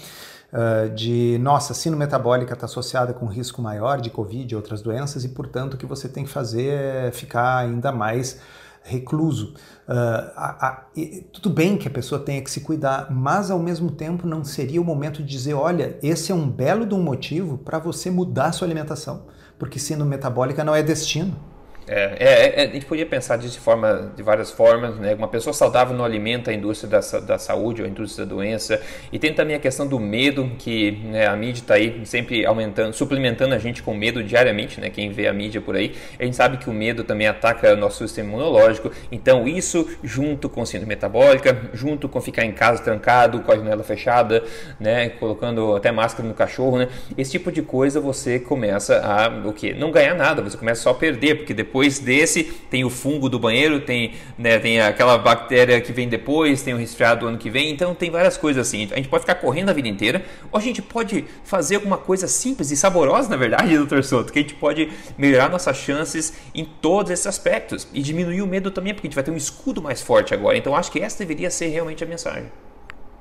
De 0.94 1.38
nossa, 1.38 1.72
sino 1.72 1.96
metabólica 1.96 2.52
está 2.52 2.66
associada 2.66 3.14
com 3.14 3.26
risco 3.26 3.62
maior 3.62 4.00
de 4.00 4.10
Covid 4.10 4.52
e 4.52 4.56
outras 4.56 4.82
doenças 4.82 5.24
e, 5.24 5.30
portanto, 5.30 5.74
o 5.74 5.76
que 5.78 5.86
você 5.86 6.08
tem 6.08 6.24
que 6.24 6.30
fazer 6.30 6.68
é 6.68 7.10
ficar 7.10 7.56
ainda 7.56 7.90
mais 7.90 8.38
recluso. 8.84 9.54
Uh, 9.88 10.30
a, 10.36 10.66
a, 10.66 10.82
e, 10.96 11.26
tudo 11.32 11.50
bem 11.50 11.76
que 11.76 11.88
a 11.88 11.90
pessoa 11.90 12.20
tenha 12.20 12.42
que 12.42 12.50
se 12.50 12.60
cuidar, 12.60 13.10
mas 13.10 13.50
ao 13.50 13.58
mesmo 13.58 13.90
tempo 13.90 14.26
não 14.26 14.44
seria 14.44 14.80
o 14.80 14.84
momento 14.84 15.22
de 15.22 15.28
dizer: 15.28 15.54
olha, 15.54 15.98
esse 16.02 16.32
é 16.32 16.34
um 16.34 16.48
belo 16.48 16.86
de 16.86 16.94
um 16.94 17.02
motivo 17.02 17.58
para 17.58 17.78
você 17.78 18.10
mudar 18.10 18.52
sua 18.52 18.66
alimentação, 18.66 19.26
porque 19.58 19.78
sino 19.78 20.04
metabólica 20.04 20.64
não 20.64 20.74
é 20.74 20.82
destino. 20.82 21.34
É, 21.86 22.16
é, 22.18 22.62
é, 22.62 22.64
a 22.64 22.72
gente 22.72 22.86
podia 22.86 23.04
pensar 23.04 23.36
disso 23.36 23.54
de, 23.54 23.60
forma, 23.60 24.12
de 24.16 24.22
várias 24.22 24.50
formas. 24.50 24.96
Né? 24.96 25.14
Uma 25.14 25.28
pessoa 25.28 25.52
saudável 25.52 25.96
não 25.96 26.04
alimenta 26.04 26.50
a 26.50 26.54
indústria 26.54 26.88
da, 26.88 27.20
da 27.20 27.38
saúde 27.38 27.82
ou 27.82 27.86
a 27.86 27.90
indústria 27.90 28.24
da 28.24 28.34
doença. 28.34 28.80
E 29.12 29.18
tem 29.18 29.32
também 29.32 29.56
a 29.56 29.58
questão 29.58 29.86
do 29.86 29.98
medo, 29.98 30.50
que 30.58 30.92
né, 31.04 31.26
a 31.26 31.36
mídia 31.36 31.60
está 31.60 31.74
aí 31.74 32.00
sempre 32.04 32.46
aumentando, 32.46 32.92
suplementando 32.94 33.54
a 33.54 33.58
gente 33.58 33.82
com 33.82 33.94
medo 33.94 34.22
diariamente. 34.22 34.80
Né? 34.80 34.90
Quem 34.90 35.10
vê 35.10 35.26
a 35.26 35.32
mídia 35.32 35.60
por 35.60 35.76
aí, 35.76 35.94
a 36.18 36.24
gente 36.24 36.36
sabe 36.36 36.56
que 36.56 36.70
o 36.70 36.72
medo 36.72 37.04
também 37.04 37.26
ataca 37.26 37.74
nosso 37.76 38.06
sistema 38.06 38.28
imunológico. 38.28 38.90
Então, 39.10 39.46
isso 39.46 39.88
junto 40.02 40.48
com 40.48 40.64
síndrome 40.64 40.94
metabólica, 40.94 41.70
junto 41.72 42.08
com 42.08 42.20
ficar 42.20 42.44
em 42.44 42.52
casa 42.52 42.82
trancado, 42.82 43.40
com 43.40 43.52
a 43.52 43.56
janela 43.56 43.82
fechada, 43.82 44.42
né? 44.78 45.08
colocando 45.10 45.76
até 45.76 45.90
máscara 45.90 46.26
no 46.26 46.34
cachorro, 46.34 46.78
né? 46.78 46.88
esse 47.16 47.32
tipo 47.32 47.50
de 47.50 47.62
coisa 47.62 48.00
você 48.00 48.38
começa 48.38 49.00
a 49.00 49.32
o 49.48 49.52
quê? 49.52 49.74
não 49.74 49.90
ganhar 49.90 50.14
nada, 50.14 50.42
você 50.42 50.56
começa 50.56 50.82
só 50.82 50.90
a 50.90 50.94
perder, 50.94 51.36
porque 51.36 51.54
depois 51.54 51.71
depois 51.72 51.98
desse 51.98 52.44
tem 52.68 52.84
o 52.84 52.90
fungo 52.90 53.30
do 53.30 53.38
banheiro, 53.38 53.80
tem, 53.80 54.12
né, 54.36 54.58
tem 54.58 54.78
aquela 54.78 55.16
bactéria 55.16 55.80
que 55.80 55.90
vem 55.90 56.06
depois, 56.06 56.60
tem 56.60 56.74
o 56.74 56.76
resfriado 56.76 57.20
do 57.20 57.28
ano 57.28 57.38
que 57.38 57.48
vem, 57.48 57.70
então 57.70 57.94
tem 57.94 58.10
várias 58.10 58.36
coisas 58.36 58.68
assim. 58.68 58.86
A 58.92 58.96
gente 58.96 59.08
pode 59.08 59.22
ficar 59.22 59.36
correndo 59.36 59.70
a 59.70 59.72
vida 59.72 59.88
inteira, 59.88 60.22
ou 60.52 60.58
a 60.58 60.62
gente 60.62 60.82
pode 60.82 61.24
fazer 61.44 61.76
alguma 61.76 61.96
coisa 61.96 62.28
simples 62.28 62.70
e 62.70 62.76
saborosa, 62.76 63.30
na 63.30 63.38
verdade, 63.38 63.74
doutor 63.78 64.04
Souto, 64.04 64.30
que 64.30 64.38
a 64.38 64.42
gente 64.42 64.54
pode 64.54 64.90
melhorar 65.16 65.48
nossas 65.48 65.78
chances 65.78 66.34
em 66.54 66.66
todos 66.66 67.10
esses 67.10 67.26
aspectos 67.26 67.88
e 67.94 68.02
diminuir 68.02 68.42
o 68.42 68.46
medo 68.46 68.70
também, 68.70 68.92
porque 68.92 69.06
a 69.06 69.08
gente 69.08 69.14
vai 69.14 69.24
ter 69.24 69.30
um 69.30 69.36
escudo 69.36 69.80
mais 69.80 70.02
forte 70.02 70.34
agora. 70.34 70.58
Então 70.58 70.76
acho 70.76 70.92
que 70.92 71.00
essa 71.00 71.18
deveria 71.20 71.50
ser 71.50 71.68
realmente 71.68 72.04
a 72.04 72.06
mensagem. 72.06 72.50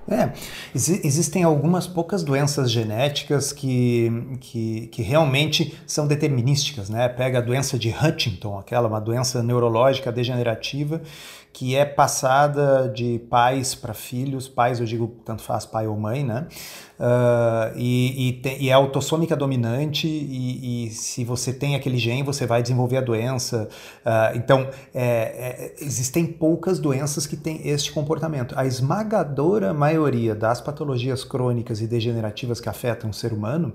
É, 0.10 0.32
existem 0.74 1.44
algumas 1.44 1.86
poucas 1.88 2.24
doenças 2.24 2.72
genéticas 2.72 3.54
que, 3.54 4.12
que, 4.42 4.88
que, 4.88 5.02
realmente 5.02 5.78
são 5.86 6.08
determinísticas, 6.08 6.90
né? 6.90 7.08
Pega 7.08 7.38
a 7.38 7.42
doença 7.42 7.78
de 7.78 7.90
Huntington, 7.90 8.58
aquela 8.58 8.88
uma 8.88 9.00
doença 9.00 9.44
neurológica 9.44 10.12
degenerativa 10.12 11.02
que 11.54 11.76
é 11.76 11.84
passada 11.86 12.88
de 12.90 13.20
pais 13.30 13.76
para 13.76 13.94
filhos, 13.94 14.48
pais 14.48 14.80
eu 14.80 14.86
digo 14.86 15.08
tanto 15.26 15.42
faz 15.42 15.66
pai 15.66 15.88
ou 15.88 15.98
mãe, 15.98 16.24
né? 16.24 16.48
Uh, 16.98 17.76
e, 17.76 18.30
e, 18.30 18.34
te, 18.34 18.58
e, 18.60 18.70
é 18.70 18.74
autossômica 18.74 19.36
dominante 19.36 20.08
e, 20.08 20.86
e, 20.86 20.92
se 20.92 21.24
você 21.24 21.52
tem 21.52 21.76
aquele 21.76 21.98
gene 21.98 22.22
você 22.22 22.46
vai 22.46 22.62
desenvolver 22.62 22.98
a 22.98 23.02
doença. 23.02 23.68
Uh, 24.06 24.38
então 24.38 24.70
é, 24.94 25.04
é, 25.04 25.76
existem 25.82 26.28
poucas 26.28 26.80
doenças 26.80 27.26
que 27.26 27.36
têm 27.36 27.68
este 27.68 27.92
comportamento. 27.92 28.54
A 28.56 28.66
esmagadora 28.68 29.74
maioria 29.74 30.36
das 30.36 30.62
patologias 30.62 31.24
crônicas 31.24 31.82
e 31.82 31.88
degenerativas 31.88 32.62
que 32.62 32.70
afetam 32.70 33.10
o 33.10 33.14
ser 33.14 33.34
humano 33.34 33.74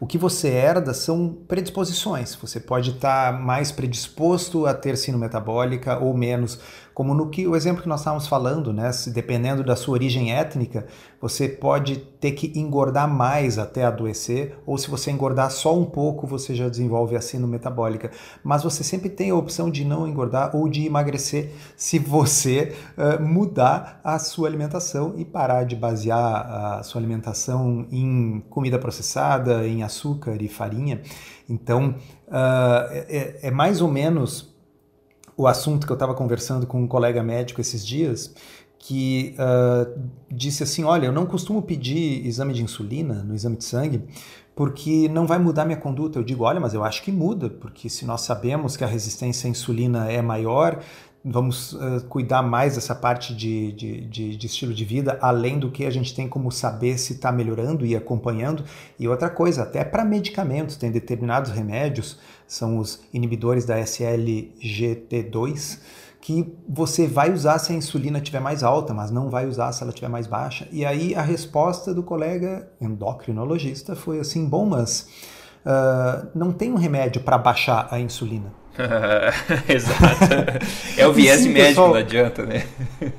o 0.00 0.06
que 0.06 0.16
você 0.16 0.48
herda 0.48 0.94
são 0.94 1.36
predisposições. 1.48 2.34
Você 2.36 2.60
pode 2.60 2.90
estar 2.90 3.32
mais 3.32 3.72
predisposto 3.72 4.64
a 4.64 4.72
ter 4.72 4.96
sino 4.96 5.18
metabólica 5.18 5.98
ou 5.98 6.16
menos 6.16 6.60
como 6.98 7.14
no 7.14 7.28
que 7.28 7.46
o 7.46 7.54
exemplo 7.54 7.80
que 7.80 7.88
nós 7.88 8.00
estávamos 8.00 8.26
falando, 8.26 8.72
né? 8.72 8.90
Se 8.90 9.12
dependendo 9.12 9.62
da 9.62 9.76
sua 9.76 9.94
origem 9.94 10.32
étnica, 10.32 10.84
você 11.20 11.48
pode 11.48 11.94
ter 11.94 12.32
que 12.32 12.58
engordar 12.58 13.08
mais 13.08 13.56
até 13.56 13.84
adoecer, 13.84 14.58
ou 14.66 14.76
se 14.76 14.90
você 14.90 15.12
engordar 15.12 15.48
só 15.52 15.78
um 15.78 15.84
pouco, 15.84 16.26
você 16.26 16.56
já 16.56 16.68
desenvolve 16.68 17.14
a 17.14 17.20
síndrome 17.20 17.52
metabólica. 17.52 18.10
Mas 18.42 18.64
você 18.64 18.82
sempre 18.82 19.08
tem 19.08 19.30
a 19.30 19.36
opção 19.36 19.70
de 19.70 19.84
não 19.84 20.08
engordar 20.08 20.56
ou 20.56 20.68
de 20.68 20.86
emagrecer 20.86 21.52
se 21.76 22.00
você 22.00 22.74
uh, 22.96 23.22
mudar 23.22 24.00
a 24.02 24.18
sua 24.18 24.48
alimentação 24.48 25.14
e 25.16 25.24
parar 25.24 25.62
de 25.62 25.76
basear 25.76 26.78
a 26.78 26.82
sua 26.82 27.00
alimentação 27.00 27.86
em 27.92 28.44
comida 28.50 28.76
processada, 28.76 29.68
em 29.68 29.84
açúcar 29.84 30.42
e 30.42 30.48
farinha. 30.48 31.00
Então, 31.48 31.94
uh, 32.26 32.90
é, 32.90 33.38
é 33.40 33.50
mais 33.52 33.80
ou 33.80 33.86
menos 33.86 34.57
o 35.38 35.46
assunto 35.46 35.86
que 35.86 35.92
eu 35.92 35.94
estava 35.94 36.12
conversando 36.14 36.66
com 36.66 36.82
um 36.82 36.88
colega 36.88 37.22
médico 37.22 37.60
esses 37.60 37.86
dias, 37.86 38.34
que 38.76 39.36
uh, 39.38 40.00
disse 40.28 40.64
assim: 40.64 40.82
Olha, 40.82 41.06
eu 41.06 41.12
não 41.12 41.26
costumo 41.26 41.62
pedir 41.62 42.26
exame 42.26 42.52
de 42.52 42.62
insulina 42.62 43.22
no 43.22 43.34
exame 43.34 43.56
de 43.56 43.64
sangue 43.64 44.02
porque 44.54 45.08
não 45.08 45.24
vai 45.24 45.38
mudar 45.38 45.64
minha 45.64 45.78
conduta. 45.78 46.18
Eu 46.18 46.24
digo: 46.24 46.42
Olha, 46.42 46.58
mas 46.58 46.74
eu 46.74 46.82
acho 46.82 47.02
que 47.04 47.12
muda, 47.12 47.48
porque 47.48 47.88
se 47.88 48.04
nós 48.04 48.22
sabemos 48.22 48.76
que 48.76 48.82
a 48.82 48.86
resistência 48.88 49.46
à 49.46 49.50
insulina 49.50 50.10
é 50.10 50.20
maior, 50.20 50.82
vamos 51.24 51.74
uh, 51.74 52.04
cuidar 52.08 52.42
mais 52.42 52.74
dessa 52.74 52.94
parte 52.94 53.34
de, 53.34 53.72
de, 53.72 54.00
de, 54.02 54.36
de, 54.36 54.46
estilo 54.46 54.72
de 54.72 54.84
vida, 54.84 55.18
além 55.20 55.58
do 55.58 55.70
que 55.70 55.84
a 55.84 55.90
gente 55.90 56.14
tem 56.14 56.28
como 56.28 56.50
saber 56.50 56.98
se 56.98 57.14
está 57.14 57.30
melhorando 57.30 57.84
e 57.84 57.94
acompanhando. 57.94 58.64
E 58.98 59.06
outra 59.06 59.30
coisa, 59.30 59.62
até 59.62 59.84
para 59.84 60.04
medicamentos, 60.04 60.76
tem 60.76 60.90
determinados 60.90 61.50
remédios, 61.50 62.18
são 62.48 62.78
os 62.78 63.00
inibidores 63.12 63.66
da 63.66 63.78
SLGT2, 63.78 65.78
que 66.20 66.52
você 66.68 67.06
vai 67.06 67.32
usar 67.32 67.58
se 67.58 67.72
a 67.72 67.76
insulina 67.76 68.18
estiver 68.18 68.40
mais 68.40 68.64
alta, 68.64 68.92
mas 68.92 69.10
não 69.10 69.30
vai 69.30 69.46
usar 69.46 69.72
se 69.72 69.82
ela 69.82 69.90
estiver 69.90 70.08
mais 70.08 70.26
baixa. 70.26 70.66
E 70.72 70.84
aí 70.84 71.14
a 71.14 71.22
resposta 71.22 71.94
do 71.94 72.02
colega 72.02 72.68
endocrinologista 72.80 73.94
foi 73.94 74.18
assim: 74.18 74.46
bom, 74.46 74.66
mas 74.66 75.08
uh, 75.64 76.26
não 76.34 76.52
tem 76.52 76.72
um 76.72 76.76
remédio 76.76 77.22
para 77.22 77.38
baixar 77.38 77.86
a 77.90 78.00
insulina. 78.00 78.52
Exato. 79.68 80.66
É 80.96 81.06
o 81.06 81.12
viés 81.12 81.40
Sim, 81.40 81.48
médico, 81.48 81.68
pessoal, 81.68 81.88
não 81.88 81.96
adianta, 81.96 82.46
né? 82.46 82.66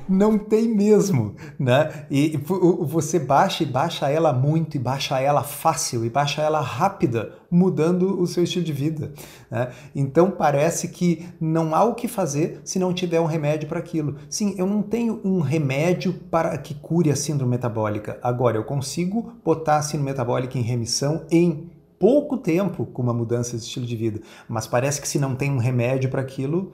Não 0.08 0.38
tem 0.38 0.68
mesmo, 0.68 1.34
né? 1.58 2.06
E 2.10 2.38
você 2.82 3.18
baixa 3.18 3.62
e 3.62 3.66
baixa 3.66 4.08
ela 4.08 4.32
muito, 4.32 4.76
e 4.76 4.78
baixa 4.78 5.20
ela 5.20 5.42
fácil, 5.42 6.04
e 6.04 6.10
baixa 6.10 6.42
ela 6.42 6.60
rápida, 6.60 7.32
mudando 7.50 8.20
o 8.20 8.26
seu 8.26 8.44
estilo 8.44 8.64
de 8.64 8.72
vida. 8.72 9.12
Né? 9.50 9.70
Então 9.94 10.30
parece 10.30 10.88
que 10.88 11.28
não 11.40 11.74
há 11.74 11.84
o 11.84 11.94
que 11.94 12.08
fazer 12.08 12.60
se 12.64 12.78
não 12.78 12.94
tiver 12.94 13.20
um 13.20 13.26
remédio 13.26 13.68
para 13.68 13.78
aquilo. 13.78 14.16
Sim, 14.28 14.54
eu 14.56 14.66
não 14.66 14.82
tenho 14.82 15.20
um 15.24 15.40
remédio 15.40 16.12
para 16.30 16.56
que 16.56 16.74
cure 16.74 17.10
a 17.10 17.16
síndrome 17.16 17.50
metabólica. 17.52 18.18
Agora, 18.22 18.56
eu 18.56 18.64
consigo 18.64 19.32
botar 19.44 19.78
a 19.78 19.82
síndrome 19.82 20.10
metabólica 20.10 20.58
em 20.58 20.62
remissão 20.62 21.26
em 21.30 21.70
pouco 22.00 22.38
tempo 22.38 22.86
com 22.86 23.02
uma 23.02 23.12
mudança 23.12 23.58
de 23.58 23.62
estilo 23.62 23.84
de 23.84 23.94
vida, 23.94 24.20
mas 24.48 24.66
parece 24.66 25.02
que 25.02 25.06
se 25.06 25.18
não 25.18 25.36
tem 25.36 25.52
um 25.52 25.58
remédio 25.58 26.08
para 26.08 26.22
aquilo, 26.22 26.72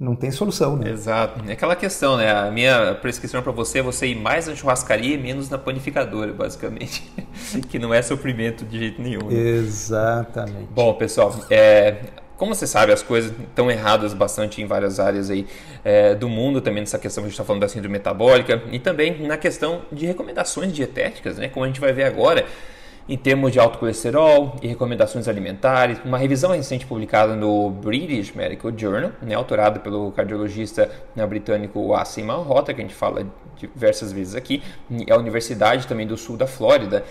não 0.00 0.16
tem 0.16 0.30
solução, 0.30 0.76
né? 0.76 0.90
Exato. 0.90 1.44
É 1.46 1.52
aquela 1.52 1.76
questão, 1.76 2.16
né? 2.16 2.32
A 2.32 2.50
minha 2.50 2.94
prescrição 2.94 3.42
para 3.42 3.52
você 3.52 3.80
é 3.80 3.82
você 3.82 4.06
ir 4.06 4.16
mais 4.16 4.46
na 4.46 4.56
churrascaria 4.56 5.14
e 5.14 5.18
menos 5.18 5.50
na 5.50 5.58
panificadora, 5.58 6.32
basicamente. 6.32 7.02
que 7.68 7.78
não 7.78 7.92
é 7.92 8.00
sofrimento 8.00 8.64
de 8.64 8.78
jeito 8.78 9.02
nenhum. 9.02 9.28
Né? 9.28 9.34
Exatamente. 9.34 10.68
Bom, 10.74 10.94
pessoal, 10.94 11.36
é, 11.50 11.98
como 12.38 12.54
você 12.54 12.66
sabe, 12.66 12.92
as 12.92 13.02
coisas 13.02 13.30
estão 13.30 13.70
erradas 13.70 14.14
bastante 14.14 14.62
em 14.62 14.66
várias 14.66 14.98
áreas 14.98 15.28
aí 15.28 15.46
é, 15.84 16.14
do 16.14 16.30
mundo, 16.30 16.62
também 16.62 16.80
nessa 16.80 16.98
questão 16.98 17.22
que 17.22 17.26
a 17.26 17.28
gente 17.28 17.34
está 17.34 17.44
falando 17.44 17.60
da 17.60 17.68
síndrome 17.68 17.92
metabólica, 17.92 18.62
e 18.72 18.78
também 18.78 19.20
na 19.26 19.36
questão 19.36 19.82
de 19.92 20.06
recomendações 20.06 20.72
dietéticas, 20.72 21.36
né? 21.36 21.48
Como 21.48 21.62
a 21.62 21.68
gente 21.68 21.78
vai 21.78 21.92
ver 21.92 22.04
agora 22.04 22.46
em 23.08 23.16
termos 23.16 23.52
de 23.52 23.58
alto 23.58 23.78
colesterol 23.78 24.56
e 24.62 24.66
recomendações 24.66 25.28
alimentares. 25.28 25.98
Uma 26.04 26.18
revisão 26.18 26.52
recente 26.52 26.84
publicada 26.86 27.34
no 27.34 27.70
British 27.70 28.32
Medical 28.32 28.72
Journal, 28.76 29.12
né, 29.20 29.34
autorada 29.34 29.80
pelo 29.80 30.12
cardiologista 30.12 30.90
né, 31.14 31.26
britânico 31.26 31.94
Asim 31.94 32.24
Malhotra, 32.24 32.74
que 32.74 32.80
a 32.80 32.84
gente 32.84 32.94
fala 32.94 33.26
diversas 33.56 34.12
vezes 34.12 34.34
aqui, 34.34 34.62
é 35.06 35.12
a 35.12 35.16
Universidade 35.16 35.86
também 35.86 36.06
do 36.06 36.16
Sul 36.16 36.36
da 36.36 36.46
Flórida, 36.46 37.04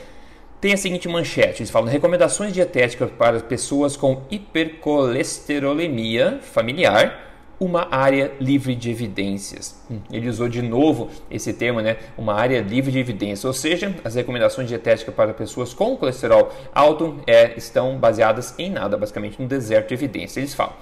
tem 0.60 0.74
a 0.74 0.78
seguinte 0.78 1.08
manchete: 1.10 1.64
eles 1.64 1.72
falam 1.72 1.90
recomendações 1.90 2.54
dietéticas 2.54 3.10
para 3.12 3.40
pessoas 3.40 3.98
com 3.98 4.22
hipercolesterolemia 4.30 6.40
familiar 6.42 7.31
uma 7.62 7.88
área 7.92 8.32
livre 8.40 8.74
de 8.74 8.90
evidências. 8.90 9.80
Hum, 9.90 10.00
ele 10.12 10.28
usou 10.28 10.50
de 10.50 10.64
novo 10.64 11.12
esse 11.30 11.54
termo, 11.54 11.80
né? 11.80 11.98
Uma 12.18 12.34
área 12.34 12.60
livre 12.60 12.92
de 12.92 12.98
evidências, 12.98 13.46
ou 13.46 13.54
seja, 13.54 13.96
as 14.04 14.16
recomendações 14.16 14.68
dietéticas 14.68 15.14
para 15.14 15.32
pessoas 15.32 15.72
com 15.72 15.96
colesterol 15.96 16.52
alto 16.74 17.22
é, 17.28 17.56
estão 17.56 18.00
baseadas 18.00 18.56
em 18.58 18.72
nada, 18.72 18.98
basicamente 18.98 19.40
no 19.40 19.48
deserto 19.48 19.90
de 19.90 19.94
evidência. 19.94 20.40
Eles 20.40 20.56
falam. 20.56 20.74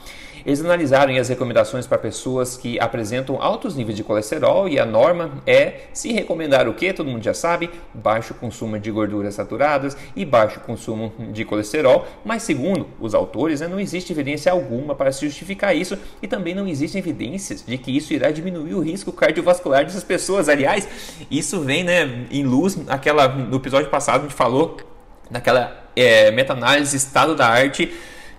Eles 0.46 0.62
analisaram 0.62 1.15
as 1.15 1.29
recomendações 1.29 1.88
para 1.88 1.98
pessoas 1.98 2.58
que 2.58 2.79
apresentam 2.79 3.41
altos 3.41 3.75
níveis 3.75 3.98
de 3.98 4.03
colesterol 4.03 4.67
e 4.67 4.79
a 4.79 4.86
norma 4.86 5.41
é 5.46 5.81
se 5.93 6.12
recomendar 6.12 6.67
o 6.67 6.74
que? 6.74 6.93
Todo 6.93 7.10
mundo 7.10 7.24
já 7.24 7.34
sabe, 7.34 7.69
baixo 7.93 8.34
consumo 8.34 8.79
de 8.79 8.91
gorduras 8.91 9.36
saturadas 9.36 9.98
e 10.15 10.25
baixo 10.25 10.60
consumo 10.62 11.13
de 11.31 11.46
colesterol, 11.46 12.08
mas 12.24 12.43
segundo 12.43 12.88
os 13.00 13.13
autores, 13.13 13.62
né, 13.62 13.67
não 13.67 13.79
existe 13.79 14.12
evidência 14.12 14.51
alguma 14.51 14.96
para 14.96 15.12
se 15.12 15.25
justificar 15.25 15.75
isso 15.75 15.98
e 16.22 16.27
também 16.27 16.53
não 16.55 16.67
existem 16.67 17.00
evidências 17.00 17.63
de 17.65 17.77
que 17.77 17.96
isso 17.96 18.13
irá 18.13 18.31
diminuir 18.31 18.74
o 18.74 18.81
risco 18.81 19.12
cardiovascular 19.12 19.86
dessas 19.86 20.03
pessoas. 20.03 20.50
Aliás, 20.50 20.88
isso 21.29 21.62
vem 21.62 21.84
né, 21.84 22.25
em 22.31 22.43
luz, 22.43 22.77
aquela, 22.88 23.27
no 23.27 23.58
episódio 23.58 23.89
passado 23.89 24.19
a 24.19 24.24
gente 24.24 24.34
falou 24.34 24.77
daquela 25.29 25.86
é, 25.96 26.31
meta-análise 26.31 26.96
estado 26.96 27.36
da 27.36 27.48
arte 27.48 27.93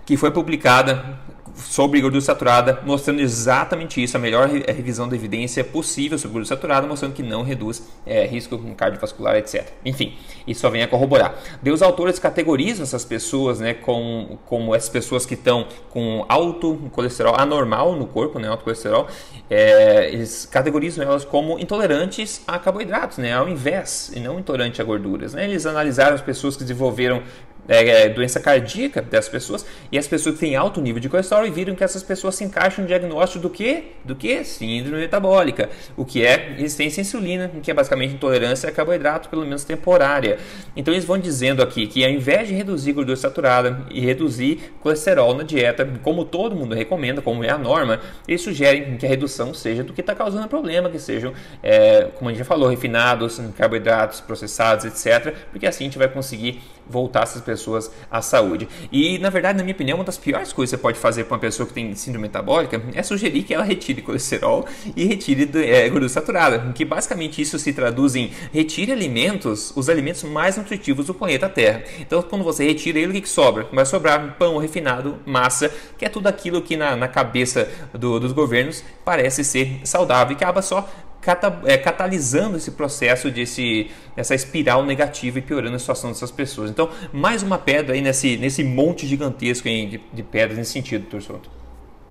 que 0.04 0.16
foi 0.16 0.30
publicada 0.30 1.18
sobre 1.54 2.00
gordura 2.00 2.20
saturada, 2.20 2.80
mostrando 2.84 3.20
exatamente 3.20 4.02
isso, 4.02 4.16
a 4.16 4.20
melhor 4.20 4.48
revisão 4.48 5.08
da 5.08 5.14
evidência 5.14 5.62
possível 5.64 6.18
sobre 6.18 6.34
gordura 6.34 6.48
saturada, 6.48 6.86
mostrando 6.86 7.12
que 7.12 7.22
não 7.22 7.42
reduz 7.42 7.88
é, 8.06 8.26
risco 8.26 8.58
cardiovascular, 8.76 9.36
etc. 9.36 9.68
Enfim, 9.84 10.16
isso 10.46 10.60
só 10.60 10.70
vem 10.70 10.82
a 10.82 10.88
corroborar. 10.88 11.34
Daí 11.62 11.72
os 11.72 11.82
autores 11.82 12.18
categorizam 12.18 12.82
essas 12.82 13.04
pessoas 13.04 13.60
né, 13.60 13.74
com, 13.74 14.38
como 14.46 14.74
essas 14.74 14.88
pessoas 14.88 15.26
que 15.26 15.34
estão 15.34 15.66
com 15.90 16.24
alto 16.28 16.90
colesterol 16.92 17.34
anormal 17.36 17.94
no 17.96 18.06
corpo, 18.06 18.38
né, 18.38 18.48
alto 18.48 18.64
colesterol, 18.64 19.06
é, 19.48 20.12
eles 20.12 20.46
categorizam 20.46 21.04
elas 21.04 21.24
como 21.24 21.58
intolerantes 21.58 22.42
a 22.46 22.58
carboidratos, 22.58 23.18
né, 23.18 23.32
ao 23.32 23.48
invés, 23.48 24.10
e 24.14 24.20
não 24.20 24.38
intolerantes 24.38 24.80
a 24.80 24.84
gorduras. 24.84 25.34
Né? 25.34 25.44
Eles 25.44 25.66
analisaram 25.66 26.14
as 26.14 26.20
pessoas 26.20 26.56
que 26.56 26.62
desenvolveram 26.62 27.22
é, 27.70 28.06
é, 28.06 28.08
doença 28.08 28.40
cardíaca 28.40 29.00
das 29.00 29.28
pessoas 29.28 29.64
e 29.92 29.96
as 29.96 30.08
pessoas 30.08 30.34
que 30.34 30.40
têm 30.40 30.56
alto 30.56 30.80
nível 30.80 31.00
de 31.00 31.08
colesterol 31.08 31.46
e 31.46 31.50
viram 31.50 31.76
que 31.76 31.84
essas 31.84 32.02
pessoas 32.02 32.34
se 32.34 32.42
encaixam 32.42 32.82
no 32.82 32.88
diagnóstico 32.88 33.40
do 33.40 33.48
que? 33.48 33.84
Do 34.04 34.16
que? 34.16 34.42
Síndrome 34.44 34.98
metabólica, 34.98 35.70
o 35.96 36.04
que 36.04 36.26
é 36.26 36.54
resistência 36.56 37.00
à 37.00 37.02
insulina, 37.02 37.48
que 37.62 37.70
é 37.70 37.74
basicamente 37.74 38.14
intolerância 38.14 38.68
a 38.68 38.72
carboidrato, 38.72 39.28
pelo 39.28 39.42
menos 39.44 39.62
temporária. 39.62 40.38
Então 40.74 40.92
eles 40.92 41.04
vão 41.04 41.16
dizendo 41.16 41.62
aqui 41.62 41.86
que 41.86 42.04
ao 42.04 42.10
invés 42.10 42.48
de 42.48 42.54
reduzir 42.54 42.92
gordura 42.92 43.16
saturada 43.16 43.86
e 43.88 44.00
reduzir 44.00 44.72
colesterol 44.80 45.32
na 45.34 45.44
dieta, 45.44 45.88
como 46.02 46.24
todo 46.24 46.56
mundo 46.56 46.74
recomenda, 46.74 47.22
como 47.22 47.44
é 47.44 47.50
a 47.50 47.58
norma, 47.58 48.00
eles 48.26 48.42
sugerem 48.42 48.96
que 48.96 49.06
a 49.06 49.08
redução 49.08 49.54
seja 49.54 49.84
do 49.84 49.92
que 49.92 50.00
está 50.00 50.12
causando 50.12 50.48
problema, 50.48 50.90
que 50.90 50.98
sejam, 50.98 51.32
é, 51.62 52.08
como 52.16 52.28
a 52.28 52.32
gente 52.32 52.40
já 52.40 52.44
falou, 52.44 52.68
refinados, 52.68 53.40
carboidratos 53.56 54.20
processados, 54.20 54.84
etc., 54.84 55.32
porque 55.52 55.68
assim 55.68 55.84
a 55.84 55.86
gente 55.86 55.98
vai 55.98 56.08
conseguir 56.08 56.60
voltar 56.90 57.22
essas 57.22 57.42
pessoas 57.42 57.90
à 58.10 58.20
saúde. 58.20 58.68
E, 58.90 59.18
na 59.18 59.30
verdade, 59.30 59.56
na 59.56 59.64
minha 59.64 59.74
opinião, 59.74 59.98
uma 59.98 60.04
das 60.04 60.18
piores 60.18 60.52
coisas 60.52 60.70
que 60.72 60.76
você 60.76 60.82
pode 60.82 60.98
fazer 60.98 61.24
para 61.24 61.34
uma 61.34 61.40
pessoa 61.40 61.66
que 61.66 61.72
tem 61.72 61.94
síndrome 61.94 62.26
metabólica 62.26 62.82
é 62.94 63.02
sugerir 63.02 63.42
que 63.44 63.54
ela 63.54 63.64
retire 63.64 64.02
colesterol 64.02 64.66
e 64.96 65.04
retire 65.04 65.48
é, 65.54 65.88
gordura 65.88 66.08
saturada, 66.08 66.72
que 66.72 66.84
basicamente 66.84 67.40
isso 67.40 67.58
se 67.58 67.72
traduz 67.72 68.14
em 68.16 68.30
retire 68.52 68.92
alimentos, 68.92 69.72
os 69.76 69.88
alimentos 69.88 70.22
mais 70.24 70.56
nutritivos 70.56 71.06
do 71.06 71.14
planeta 71.14 71.48
Terra. 71.48 71.82
Então, 72.00 72.22
quando 72.22 72.44
você 72.44 72.64
retira 72.64 72.98
ele, 72.98 73.10
o 73.10 73.12
que, 73.12 73.20
que 73.22 73.28
sobra? 73.28 73.66
Vai 73.72 73.86
sobrar 73.86 74.36
pão 74.38 74.58
refinado, 74.58 75.18
massa, 75.24 75.70
que 75.96 76.04
é 76.04 76.08
tudo 76.08 76.26
aquilo 76.26 76.60
que 76.60 76.76
na, 76.76 76.96
na 76.96 77.08
cabeça 77.08 77.68
do, 77.92 78.18
dos 78.18 78.32
governos 78.32 78.82
parece 79.04 79.44
ser 79.44 79.80
saudável 79.84 80.32
e 80.32 80.36
acaba 80.36 80.62
só 80.62 80.88
cata, 81.20 81.60
é, 81.64 81.76
catalisando 81.76 82.56
esse 82.56 82.70
processo 82.70 83.30
desse, 83.30 83.90
dessa 84.16 84.34
espiral 84.34 84.84
negativa 84.84 85.38
e 85.38 85.42
piorando 85.42 85.76
a 85.76 85.78
situação 85.78 86.10
dessas 86.10 86.30
pessoas. 86.30 86.70
Então, 86.70 86.88
mais 87.12 87.42
uma 87.42 87.58
pedra 87.58 87.94
aí 87.94 88.00
nesse, 88.00 88.36
nesse 88.36 88.64
monte 88.64 89.06
gigantesco 89.06 89.68
de, 89.68 90.00
de 90.12 90.22
pedras 90.22 90.58
nesse 90.58 90.72
sentido, 90.72 91.06
Torçoto. 91.06 91.59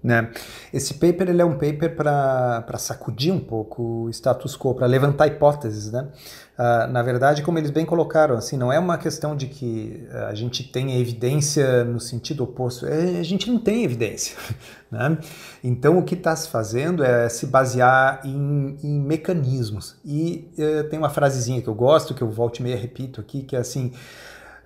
Né? 0.01 0.31
Esse 0.73 0.93
paper 0.93 1.29
ele 1.29 1.41
é 1.41 1.45
um 1.45 1.57
paper 1.57 1.93
para 1.93 2.77
sacudir 2.77 3.33
um 3.33 3.39
pouco 3.39 4.05
o 4.05 4.09
status 4.09 4.55
quo, 4.55 4.73
para 4.73 4.87
levantar 4.87 5.27
hipóteses. 5.27 5.91
Né? 5.91 6.07
Uh, 6.57 6.91
na 6.91 7.03
verdade, 7.03 7.41
como 7.43 7.57
eles 7.57 7.69
bem 7.69 7.85
colocaram, 7.85 8.35
assim, 8.35 8.55
não 8.55 8.71
é 8.71 8.79
uma 8.79 8.97
questão 8.97 9.35
de 9.35 9.47
que 9.47 10.07
a 10.27 10.33
gente 10.33 10.63
tenha 10.63 10.97
evidência 10.97 11.83
no 11.83 11.99
sentido 11.99 12.45
oposto, 12.45 12.85
é, 12.85 13.19
a 13.19 13.23
gente 13.23 13.51
não 13.51 13.59
tem 13.59 13.83
evidência. 13.83 14.37
Né? 14.91 15.19
Então, 15.63 15.99
o 15.99 16.03
que 16.03 16.15
está 16.15 16.35
se 16.35 16.49
fazendo 16.49 17.03
é 17.03 17.29
se 17.29 17.45
basear 17.45 18.21
em, 18.25 18.75
em 18.81 18.99
mecanismos. 18.99 19.95
E 20.03 20.51
uh, 20.57 20.89
tem 20.89 20.97
uma 20.97 21.11
frasezinha 21.11 21.61
que 21.61 21.67
eu 21.67 21.75
gosto, 21.75 22.15
que 22.15 22.23
eu 22.23 22.29
volto 22.31 22.57
e 22.57 22.63
meia 22.63 22.75
repito 22.75 23.21
aqui, 23.21 23.43
que 23.43 23.55
é 23.55 23.59
assim: 23.59 23.93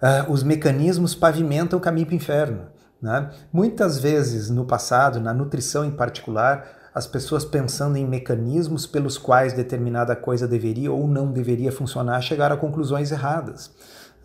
uh, 0.02 0.32
os 0.32 0.42
mecanismos 0.42 1.14
pavimentam 1.14 1.78
o 1.78 1.82
caminho 1.82 2.06
para 2.06 2.14
o 2.14 2.16
inferno. 2.16 2.68
Né? 3.04 3.30
Muitas 3.52 4.00
vezes 4.00 4.50
no 4.50 4.64
passado, 4.64 5.20
na 5.20 5.34
nutrição 5.34 5.84
em 5.84 5.92
particular, 5.92 6.66
as 6.96 7.06
pessoas 7.06 7.44
pensando 7.44 7.98
em 7.98 8.08
mecanismos 8.08 8.88
pelos 8.88 9.18
quais 9.18 9.52
determinada 9.52 10.16
coisa 10.16 10.48
deveria 10.48 10.90
ou 10.90 11.06
não 11.06 11.30
deveria 11.30 11.70
funcionar 11.70 12.22
chegaram 12.22 12.56
a 12.56 12.58
conclusões 12.58 13.12
erradas. 13.12 13.72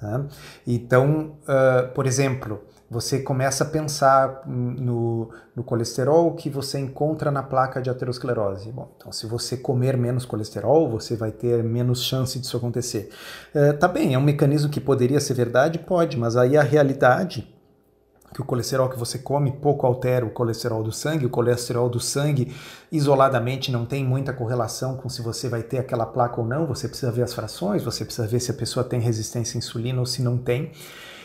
Né? 0.00 0.26
Então, 0.64 1.38
uh, 1.42 1.92
por 1.92 2.06
exemplo, 2.06 2.62
você 2.88 3.18
começa 3.18 3.64
a 3.64 3.66
pensar 3.66 4.42
no, 4.46 5.30
no, 5.56 5.64
colesterol 5.64 6.32
que 6.36 6.48
você 6.48 6.78
encontra 6.78 7.32
na 7.32 7.42
placa 7.42 7.82
de 7.82 7.90
aterosclerose. 7.90 8.70
Bom, 8.70 8.92
então 8.96 9.10
se 9.10 9.26
você 9.26 9.56
comer 9.56 9.96
menos 9.96 10.24
colesterol, 10.24 10.88
você 10.88 11.16
vai 11.16 11.32
ter 11.32 11.64
menos 11.64 12.04
chance 12.04 12.38
disso 12.38 12.56
acontecer. 12.56 13.10
Uh, 13.52 13.76
tá 13.76 13.88
bem, 13.88 14.14
é 14.14 14.18
um 14.18 14.22
mecanismo 14.22 14.70
que 14.70 14.80
poderia 14.80 15.18
ser 15.18 15.34
verdade? 15.34 15.80
Pode, 15.80 16.16
mas 16.16 16.36
aí 16.36 16.56
a 16.56 16.62
realidade 16.62 17.57
que 18.32 18.40
o 18.40 18.44
colesterol 18.44 18.88
que 18.88 18.98
você 18.98 19.18
come 19.18 19.52
pouco 19.52 19.86
altera 19.86 20.24
o 20.24 20.30
colesterol 20.30 20.82
do 20.82 20.92
sangue. 20.92 21.26
O 21.26 21.30
colesterol 21.30 21.88
do 21.88 21.98
sangue 21.98 22.54
isoladamente 22.92 23.72
não 23.72 23.86
tem 23.86 24.04
muita 24.04 24.32
correlação 24.32 24.96
com 24.96 25.08
se 25.08 25.22
você 25.22 25.48
vai 25.48 25.62
ter 25.62 25.78
aquela 25.78 26.06
placa 26.06 26.40
ou 26.40 26.46
não. 26.46 26.66
Você 26.66 26.88
precisa 26.88 27.10
ver 27.10 27.22
as 27.22 27.32
frações, 27.32 27.82
você 27.82 28.04
precisa 28.04 28.26
ver 28.26 28.40
se 28.40 28.50
a 28.50 28.54
pessoa 28.54 28.84
tem 28.84 29.00
resistência 29.00 29.56
à 29.56 29.58
insulina 29.58 30.00
ou 30.00 30.06
se 30.06 30.22
não 30.22 30.36
tem. 30.36 30.72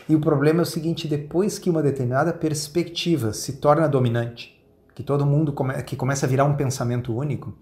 E 0.08 0.14
o 0.14 0.20
problema 0.20 0.60
é 0.60 0.62
o 0.62 0.66
seguinte: 0.66 1.08
depois 1.08 1.58
que 1.58 1.70
uma 1.70 1.82
determinada 1.82 2.32
perspectiva 2.32 3.32
se 3.32 3.54
torna 3.54 3.88
dominante, 3.88 4.58
que 4.94 5.02
todo 5.02 5.26
mundo 5.26 5.52
come, 5.52 5.82
que 5.82 5.96
começa 5.96 6.26
a 6.26 6.28
virar 6.28 6.44
um 6.44 6.56
pensamento 6.56 7.14
único, 7.14 7.54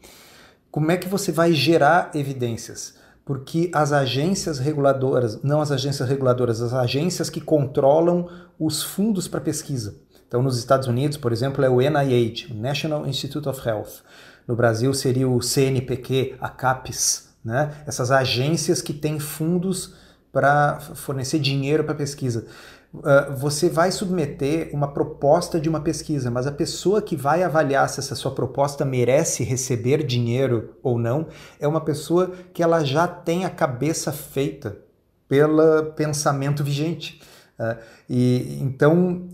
como 0.71 0.91
é 0.91 0.97
que 0.97 1.09
você 1.09 1.31
vai 1.31 1.53
gerar 1.53 2.11
evidências? 2.15 3.02
Porque 3.25 3.71
as 3.73 3.93
agências 3.93 4.59
reguladoras, 4.59 5.43
não 5.43 5.61
as 5.61 5.71
agências 5.71 6.09
reguladoras, 6.09 6.61
as 6.61 6.75
agências 6.75 7.31
que 7.31 7.41
controlam 7.41 8.29
os 8.59 8.83
fundos 8.83 9.29
para 9.29 9.41
pesquisa. 9.41 9.97
Então, 10.27 10.43
nos 10.43 10.59
Estados 10.59 10.89
Unidos, 10.89 11.17
por 11.17 11.33
exemplo, 11.33 11.65
é 11.65 11.69
o 11.69 11.81
NIH, 11.81 12.53
o 12.53 12.55
National 12.55 13.07
Institute 13.07 13.49
of 13.49 13.69
Health. 13.69 14.03
No 14.49 14.57
Brasil 14.57 14.93
seria 14.95 15.29
o 15.29 15.41
CNPq, 15.41 16.37
a 16.41 16.49
CAPES, 16.49 17.29
né? 17.45 17.71
Essas 17.87 18.11
agências 18.11 18.81
que 18.81 18.93
têm 18.93 19.21
fundos 19.21 19.95
para 20.33 20.81
fornecer 20.81 21.39
dinheiro 21.39 21.85
para 21.85 21.95
pesquisa. 21.95 22.47
Uh, 22.95 23.35
você 23.37 23.71
vai 23.71 23.91
submeter 23.91 24.69
uma 24.71 24.93
proposta 24.93 25.59
de 25.59 25.67
uma 25.67 25.81
pesquisa, 25.81 26.31
mas 26.31 26.47
a 26.47 26.53
pessoa 26.53 27.01
que 27.01 27.17
vai 27.17 27.43
avaliar 27.43 27.89
se 27.89 28.01
essa 28.01 28.15
sua 28.15 28.33
proposta 28.33 28.85
merece 28.85 29.43
receber 29.43 30.05
dinheiro 30.05 30.77
ou 30.83 30.99
não 30.99 31.27
é 31.59 31.67
uma 31.67 31.81
pessoa 31.81 32.33
que 32.53 32.63
ela 32.63 32.85
já 32.85 33.09
tem 33.09 33.47
a 33.47 33.51
cabeça 33.51 34.13
feita 34.13 34.77
pelo 35.27 35.93
pensamento 35.93 36.63
vigente. 36.63 37.23
Uh, 37.63 37.77
e 38.11 38.59
então, 38.61 39.29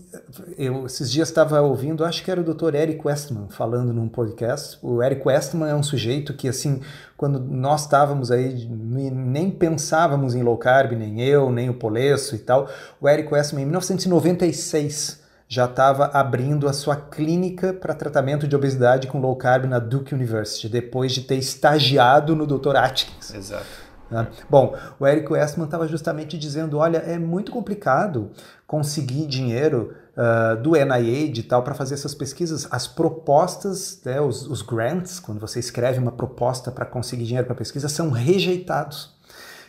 eu 0.57 0.85
esses 0.85 1.11
dias 1.11 1.29
estava 1.29 1.59
ouvindo, 1.61 2.05
acho 2.05 2.23
que 2.23 2.29
era 2.29 2.39
o 2.39 2.43
Dr. 2.43 2.75
Eric 2.75 3.01
Westman 3.05 3.47
falando 3.49 3.91
num 3.91 4.07
podcast. 4.07 4.77
O 4.81 5.01
Eric 5.01 5.27
Westman 5.27 5.69
é 5.69 5.75
um 5.75 5.81
sujeito 5.81 6.33
que, 6.33 6.47
assim, 6.47 6.81
quando 7.17 7.39
nós 7.39 7.81
estávamos 7.81 8.29
aí, 8.29 8.67
nem 8.69 9.49
pensávamos 9.49 10.35
em 10.35 10.43
low 10.43 10.57
carb, 10.57 10.91
nem 10.91 11.21
eu, 11.21 11.51
nem 11.51 11.69
o 11.69 11.73
Polesso 11.73 12.35
e 12.35 12.39
tal. 12.39 12.69
O 13.01 13.09
Eric 13.09 13.33
Westman, 13.33 13.63
em 13.63 13.65
1996, 13.65 15.19
já 15.47 15.65
estava 15.65 16.05
abrindo 16.13 16.69
a 16.69 16.73
sua 16.73 16.95
clínica 16.95 17.73
para 17.73 17.95
tratamento 17.95 18.47
de 18.47 18.55
obesidade 18.55 19.07
com 19.07 19.19
low 19.19 19.35
carb 19.35 19.65
na 19.65 19.79
Duke 19.79 20.13
University, 20.13 20.69
depois 20.69 21.11
de 21.11 21.21
ter 21.21 21.37
estagiado 21.37 22.35
no 22.35 22.45
Dr. 22.45 22.75
Atkins. 22.75 23.33
Exato. 23.33 23.88
Né? 24.09 24.27
Bom, 24.49 24.75
o 24.99 25.05
Eric 25.05 25.31
Westman 25.31 25.65
estava 25.65 25.87
justamente 25.87 26.37
dizendo: 26.37 26.77
olha, 26.77 26.97
é 26.97 27.17
muito 27.17 27.51
complicado 27.51 28.31
conseguir 28.65 29.25
dinheiro 29.27 29.93
uh, 30.15 30.61
do 30.61 30.71
NIH 30.71 31.39
e 31.39 31.43
tal 31.43 31.63
para 31.63 31.73
fazer 31.73 31.93
essas 31.93 32.15
pesquisas. 32.15 32.67
As 32.71 32.87
propostas, 32.87 34.01
né, 34.03 34.19
os, 34.19 34.47
os 34.47 34.61
grants, 34.61 35.19
quando 35.19 35.39
você 35.39 35.59
escreve 35.59 35.99
uma 35.99 36.11
proposta 36.11 36.71
para 36.71 36.85
conseguir 36.85 37.25
dinheiro 37.25 37.45
para 37.45 37.55
pesquisa, 37.55 37.87
são 37.87 38.09
rejeitados. 38.09 39.17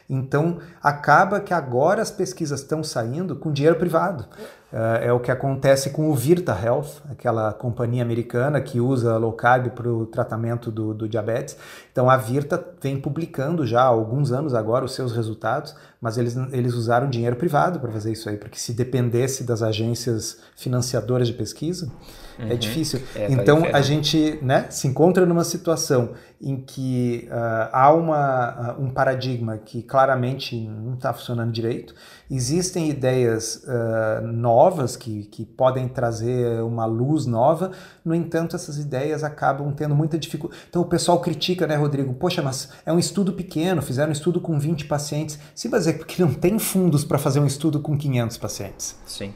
Então, 0.09 0.59
acaba 0.83 1.39
que 1.41 1.55
agora 1.55 2.03
as 2.03 2.11
pesquisas 2.11 2.61
estão 2.61 2.83
saindo 2.83 3.37
com 3.37 3.53
dinheiro 3.53 3.77
privado. 3.79 4.27
Uh, 4.73 5.03
é 5.03 5.13
o 5.13 5.19
que 5.19 5.33
acontece 5.33 5.91
com 5.91 6.09
o 6.09 6.15
Virta 6.15 6.57
Health, 6.57 7.03
aquela 7.11 7.53
companhia 7.53 8.05
americana 8.05 8.61
que 8.61 8.79
usa 8.79 9.17
low 9.17 9.33
carb 9.33 9.71
para 9.71 9.89
o 9.89 10.07
tratamento 10.07 10.71
do, 10.71 10.95
do, 10.95 11.09
diabetes. 11.09 11.57
Então 11.91 12.09
a 12.09 12.17
Virta 12.17 12.65
vem 12.81 12.97
publicando 13.01 13.67
já 13.67 13.81
há 13.81 13.87
alguns 13.87 14.31
anos 14.31 14.55
agora 14.55 14.85
os 14.85 14.95
seus 14.95 15.13
resultados, 15.13 15.75
mas 16.01 16.17
eles, 16.19 16.37
eles 16.53 16.75
usaram 16.75 17.11
dinheiro 17.11 17.35
privado 17.35 17.81
para 17.81 17.91
fazer 17.91 18.13
isso 18.13 18.29
aí, 18.29 18.37
porque 18.37 18.61
se 18.61 18.73
dependesse 18.73 19.43
das 19.43 19.61
agências 19.61 20.39
financiadoras 20.55 21.27
de 21.27 21.35
pesquisa, 21.35 21.91
é 22.39 22.45
uhum. 22.45 22.53
é 22.53 22.55
difícil. 22.55 23.03
É, 23.17 23.27
tá 23.27 23.33
então 23.33 23.65
a 23.73 23.81
gente 23.81 24.39
né, 24.41 24.67
se 24.71 24.87
encontra 24.87 25.27
numa 25.27 25.43
situação 25.43 26.11
em 26.41 26.57
que 26.57 27.29
uh, 27.31 27.69
há 27.71 27.93
uma, 27.93 28.75
uh, 28.79 28.83
um 28.83 28.91
paradigma 28.91 29.59
que 29.59 29.83
claramente 29.83 30.57
não 30.57 30.95
está 30.95 31.13
funcionando 31.13 31.53
direito. 31.53 31.95
Existem 32.31 32.89
ideias 32.89 33.65
uh, 33.65 34.25
novas 34.25 34.97
que, 34.97 35.25
que 35.25 35.45
podem 35.45 35.89
trazer 35.89 36.63
uma 36.63 36.87
luz 36.87 37.27
nova, 37.27 37.73
no 38.05 38.15
entanto, 38.15 38.55
essas 38.55 38.79
ideias 38.79 39.25
acabam 39.25 39.73
tendo 39.73 39.97
muita 39.97 40.17
dificuldade. 40.17 40.63
Então 40.69 40.81
o 40.81 40.85
pessoal 40.85 41.21
critica, 41.21 41.67
né, 41.67 41.75
Rodrigo? 41.75 42.15
Poxa, 42.15 42.41
mas 42.41 42.71
é 42.87 42.93
um 42.93 43.01
estudo 43.01 43.33
pequeno, 43.33 43.83
fizeram 43.83 44.11
um 44.11 44.13
estudo 44.13 44.41
com 44.41 44.59
20 44.59 44.85
pacientes. 44.85 45.41
Sim, 45.57 45.71
mas 45.71 45.89
é 45.89 45.93
porque 45.93 46.23
não 46.23 46.33
tem 46.33 46.57
fundos 46.59 47.05
para 47.05 47.19
fazer 47.19 47.41
um 47.41 47.47
estudo 47.47 47.81
com 47.81 47.99
500 47.99 48.37
pacientes. 48.39 48.97
Sim. 49.05 49.35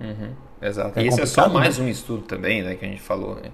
Uhum. 0.00 0.32
Exato. 0.62 0.98
É 0.98 1.04
e 1.04 1.08
esse 1.08 1.20
é 1.20 1.26
só 1.26 1.46
mais 1.48 1.78
né? 1.78 1.84
um 1.84 1.88
estudo 1.88 2.22
também, 2.22 2.62
né, 2.62 2.74
que 2.74 2.86
a 2.86 2.88
gente 2.88 3.02
falou. 3.02 3.34
Né? 3.34 3.50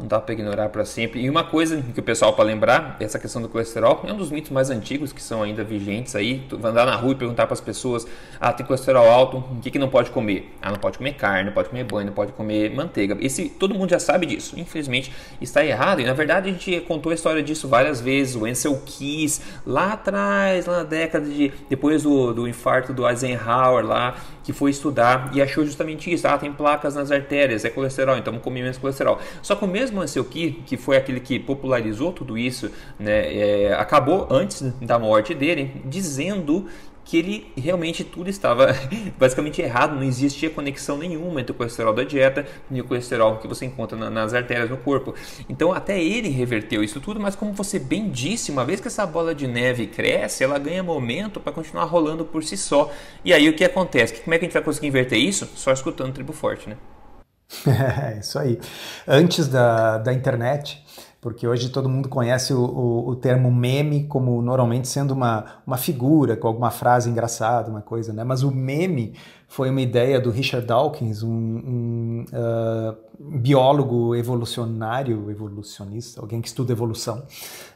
Não 0.00 0.06
dá 0.08 0.18
para 0.18 0.32
ignorar 0.32 0.70
para 0.70 0.84
sempre. 0.84 1.20
E 1.20 1.28
uma 1.28 1.44
coisa 1.44 1.82
que 1.82 2.00
o 2.00 2.02
pessoal 2.02 2.32
para 2.32 2.44
lembrar, 2.44 2.96
essa 2.98 3.18
questão 3.18 3.42
do 3.42 3.48
colesterol, 3.48 4.02
é 4.06 4.12
um 4.12 4.16
dos 4.16 4.30
mitos 4.30 4.50
mais 4.50 4.70
antigos 4.70 5.12
que 5.12 5.22
são 5.22 5.42
ainda 5.42 5.62
vigentes 5.62 6.16
aí. 6.16 6.42
Tu 6.48 6.56
vai 6.58 6.70
andar 6.70 6.86
na 6.86 6.96
rua 6.96 7.12
e 7.12 7.14
perguntar 7.14 7.46
para 7.46 7.54
as 7.54 7.60
pessoas: 7.60 8.06
"Ah, 8.40 8.52
tem 8.52 8.64
colesterol 8.64 9.08
alto, 9.08 9.36
o 9.38 9.60
que 9.60 9.70
que 9.70 9.78
não 9.78 9.88
pode 9.88 10.10
comer?". 10.10 10.54
Ah, 10.62 10.70
não 10.70 10.78
pode 10.78 10.96
comer 10.96 11.12
carne, 11.14 11.44
não 11.44 11.52
pode 11.52 11.68
comer 11.68 11.84
banho, 11.84 12.06
não 12.06 12.14
pode 12.14 12.32
comer 12.32 12.74
manteiga. 12.74 13.16
Esse 13.20 13.48
todo 13.48 13.74
mundo 13.74 13.90
já 13.90 13.98
sabe 13.98 14.24
disso. 14.26 14.58
Infelizmente, 14.58 15.12
está 15.40 15.64
errado. 15.64 16.00
E 16.00 16.04
na 16.04 16.14
verdade 16.14 16.48
a 16.48 16.52
gente 16.52 16.80
contou 16.80 17.12
a 17.12 17.14
história 17.14 17.42
disso 17.42 17.68
várias 17.68 18.00
vezes. 18.00 18.36
O 18.36 18.46
Ansel 18.46 18.80
Keys 18.86 19.42
lá 19.66 19.92
atrás, 19.92 20.64
lá 20.66 20.78
na 20.78 20.84
década 20.84 21.26
de 21.26 21.52
depois 21.68 22.02
do, 22.02 22.32
do 22.32 22.48
infarto 22.48 22.92
do 22.92 23.06
Eisenhower 23.06 23.84
lá, 23.84 24.16
que 24.42 24.52
foi 24.52 24.70
estudar 24.70 25.30
e 25.34 25.42
achou 25.42 25.64
justamente 25.64 26.12
isso. 26.12 26.26
Ah, 26.26 26.38
tem 26.38 26.52
placas 26.52 26.94
nas 26.94 27.10
artérias, 27.10 27.64
é 27.64 27.70
colesterol, 27.70 28.16
então 28.16 28.32
vamos 28.32 28.44
comer 28.44 28.62
menos 28.62 28.78
colesterol. 28.78 29.20
Só 29.42 29.54
que 29.54 29.64
o 29.64 29.68
mesmo 29.68 29.89
Ansel 29.98 30.24
Keys, 30.24 30.56
que 30.66 30.76
foi 30.76 30.96
aquele 30.96 31.20
que 31.20 31.38
popularizou 31.38 32.12
tudo 32.12 32.36
isso, 32.36 32.70
né, 32.98 33.34
é, 33.34 33.74
acabou 33.74 34.28
antes 34.30 34.60
da 34.80 34.98
morte 34.98 35.34
dele 35.34 35.82
dizendo 35.84 36.66
que 37.10 37.16
ele 37.16 37.52
realmente 37.56 38.04
tudo 38.04 38.30
estava 38.30 38.68
basicamente 39.18 39.60
errado, 39.60 39.96
não 39.96 40.02
existia 40.04 40.48
conexão 40.48 40.96
nenhuma 40.96 41.40
entre 41.40 41.50
o 41.50 41.54
colesterol 41.54 41.92
da 41.92 42.04
dieta 42.04 42.46
e 42.70 42.80
o 42.80 42.84
colesterol 42.84 43.38
que 43.38 43.48
você 43.48 43.66
encontra 43.66 43.98
na, 43.98 44.08
nas 44.08 44.32
artérias 44.32 44.70
no 44.70 44.76
corpo. 44.76 45.12
Então 45.48 45.72
até 45.72 46.00
ele 46.00 46.28
reverteu 46.28 46.84
isso 46.84 47.00
tudo, 47.00 47.18
mas 47.18 47.34
como 47.34 47.52
você 47.52 47.80
bem 47.80 48.10
disse, 48.10 48.52
uma 48.52 48.64
vez 48.64 48.80
que 48.80 48.86
essa 48.86 49.04
bola 49.04 49.34
de 49.34 49.48
neve 49.48 49.88
cresce, 49.88 50.44
ela 50.44 50.56
ganha 50.56 50.84
momento 50.84 51.40
para 51.40 51.52
continuar 51.52 51.84
rolando 51.84 52.24
por 52.24 52.44
si 52.44 52.56
só. 52.56 52.92
E 53.24 53.32
aí 53.32 53.48
o 53.48 53.54
que 53.54 53.64
acontece? 53.64 54.20
Como 54.20 54.32
é 54.32 54.38
que 54.38 54.44
a 54.44 54.46
gente 54.46 54.54
vai 54.54 54.62
conseguir 54.62 54.86
inverter 54.86 55.18
isso? 55.18 55.50
Só 55.56 55.72
escutando 55.72 56.10
o 56.10 56.12
Tribo 56.12 56.32
Forte, 56.32 56.68
né? 56.68 56.76
É, 57.66 58.18
isso 58.20 58.38
aí. 58.38 58.58
Antes 59.06 59.48
da, 59.48 59.98
da 59.98 60.12
internet, 60.12 60.82
porque 61.20 61.46
hoje 61.46 61.68
todo 61.68 61.88
mundo 61.88 62.08
conhece 62.08 62.54
o, 62.54 62.64
o, 62.64 63.08
o, 63.10 63.16
termo 63.16 63.52
meme 63.52 64.04
como 64.04 64.40
normalmente 64.40 64.88
sendo 64.88 65.12
uma, 65.12 65.44
uma 65.66 65.76
figura 65.76 66.34
com 66.34 66.48
alguma 66.48 66.70
frase 66.70 67.10
engraçada, 67.10 67.70
uma 67.70 67.82
coisa, 67.82 68.12
né? 68.12 68.24
Mas 68.24 68.42
o 68.42 68.50
meme 68.50 69.12
foi 69.50 69.68
uma 69.68 69.82
ideia 69.82 70.20
do 70.20 70.30
Richard 70.30 70.64
Dawkins, 70.64 71.24
um, 71.24 71.28
um 71.28 72.24
uh, 72.32 72.96
biólogo 73.18 74.14
evolucionário, 74.14 75.28
evolucionista, 75.28 76.20
alguém 76.20 76.40
que 76.40 76.46
estuda 76.46 76.72
evolução. 76.72 77.24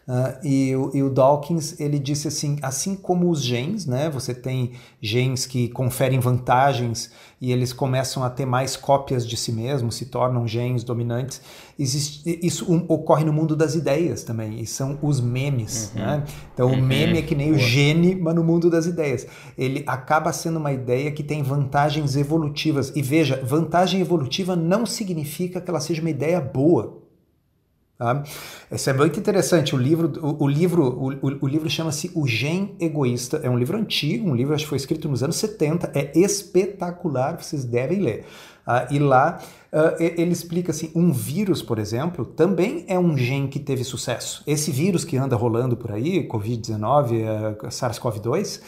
Uh, 0.06 0.46
e, 0.46 0.76
o, 0.76 0.90
e, 0.94 1.02
o 1.02 1.10
Dawkins 1.10 1.80
ele 1.80 1.98
disse 1.98 2.28
assim, 2.28 2.58
assim 2.62 2.94
como 2.94 3.28
os 3.28 3.42
genes, 3.42 3.86
né? 3.86 4.08
Você 4.10 4.32
tem 4.32 4.74
genes 5.02 5.46
que 5.46 5.68
conferem 5.68 6.20
vantagens 6.20 7.10
e 7.40 7.50
eles 7.50 7.72
começam 7.72 8.22
a 8.22 8.30
ter 8.30 8.46
mais 8.46 8.76
cópias 8.76 9.26
de 9.26 9.36
si 9.36 9.50
mesmos, 9.50 9.96
se 9.96 10.06
tornam 10.06 10.46
genes 10.46 10.84
dominantes. 10.84 11.42
Existe, 11.78 12.38
isso 12.42 12.72
um, 12.72 12.84
ocorre 12.88 13.24
no 13.24 13.32
mundo 13.32 13.56
das 13.56 13.74
ideias 13.74 14.22
também, 14.22 14.60
e 14.60 14.66
são 14.66 14.98
os 15.02 15.20
memes. 15.20 15.92
Uhum. 15.94 16.00
Né? 16.00 16.24
Então 16.52 16.68
uhum. 16.68 16.78
o 16.78 16.82
meme 16.82 17.18
é 17.18 17.22
que 17.22 17.34
nem 17.34 17.48
Boa. 17.48 17.56
o 17.56 17.60
gene, 17.60 18.14
mas 18.14 18.34
no 18.34 18.44
mundo 18.44 18.70
das 18.70 18.86
ideias. 18.86 19.26
Ele 19.58 19.82
acaba 19.86 20.32
sendo 20.32 20.58
uma 20.58 20.72
ideia 20.72 21.10
que 21.10 21.22
tem 21.22 21.42
vantagens 21.42 22.16
evolutivas. 22.16 22.92
E 22.94 23.02
veja, 23.02 23.42
vantagem 23.44 24.00
evolutiva 24.00 24.54
não 24.54 24.86
significa 24.86 25.60
que 25.60 25.70
ela 25.70 25.80
seja 25.80 26.00
uma 26.00 26.10
ideia 26.10 26.40
boa. 26.40 27.03
Tá? 27.96 28.24
É 28.70 28.92
muito 28.92 29.18
interessante. 29.20 29.74
O 29.74 29.78
livro, 29.78 30.12
o, 30.20 30.44
o 30.44 30.48
livro, 30.48 30.82
o, 30.82 31.44
o 31.44 31.46
livro 31.46 31.70
chama-se 31.70 32.10
O 32.14 32.26
Gen 32.26 32.74
Egoísta. 32.80 33.40
É 33.42 33.48
um 33.48 33.58
livro 33.58 33.78
antigo, 33.78 34.28
um 34.28 34.34
livro 34.34 34.54
acho 34.54 34.64
que 34.64 34.70
foi 34.70 34.78
escrito 34.78 35.08
nos 35.08 35.22
anos 35.22 35.36
70. 35.36 35.92
É 35.94 36.18
espetacular, 36.18 37.40
vocês 37.40 37.64
devem 37.64 38.00
ler. 38.00 38.26
Uh, 38.66 38.94
e 38.94 38.98
lá 38.98 39.38
uh, 39.72 40.02
ele 40.02 40.32
explica 40.32 40.70
assim: 40.70 40.90
um 40.94 41.12
vírus, 41.12 41.62
por 41.62 41.78
exemplo, 41.78 42.24
também 42.24 42.84
é 42.88 42.98
um 42.98 43.16
gene 43.16 43.46
que 43.46 43.60
teve 43.60 43.84
sucesso. 43.84 44.42
Esse 44.46 44.70
vírus 44.70 45.04
que 45.04 45.18
anda 45.18 45.36
rolando 45.36 45.76
por 45.76 45.92
aí, 45.92 46.26
Covid-19, 46.26 47.60
uh, 47.62 47.68
SARS-CoV-2, 47.68 48.62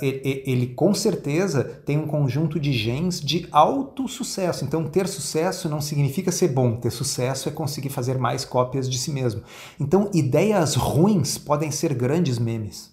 ele, 0.00 0.42
ele, 0.46 0.66
com 0.68 0.94
certeza 0.94 1.62
tem 1.62 1.98
um 1.98 2.06
conjunto 2.06 2.58
de 2.58 2.72
genes 2.72 3.20
de 3.20 3.46
alto 3.52 4.08
sucesso. 4.08 4.64
Então, 4.64 4.84
ter 4.84 5.06
sucesso 5.06 5.68
não 5.68 5.80
significa 5.80 6.32
ser 6.32 6.48
bom, 6.48 6.76
ter 6.76 6.90
sucesso 6.90 7.48
é 7.48 7.52
conseguir 7.52 7.90
fazer 7.90 8.18
mais 8.18 8.44
cópias 8.44 8.88
de 8.88 8.98
si 8.98 9.10
mesmo. 9.10 9.42
Então, 9.78 10.10
ideias 10.14 10.74
ruins 10.74 11.36
podem 11.36 11.70
ser 11.70 11.92
grandes 11.92 12.38
memes. 12.38 12.90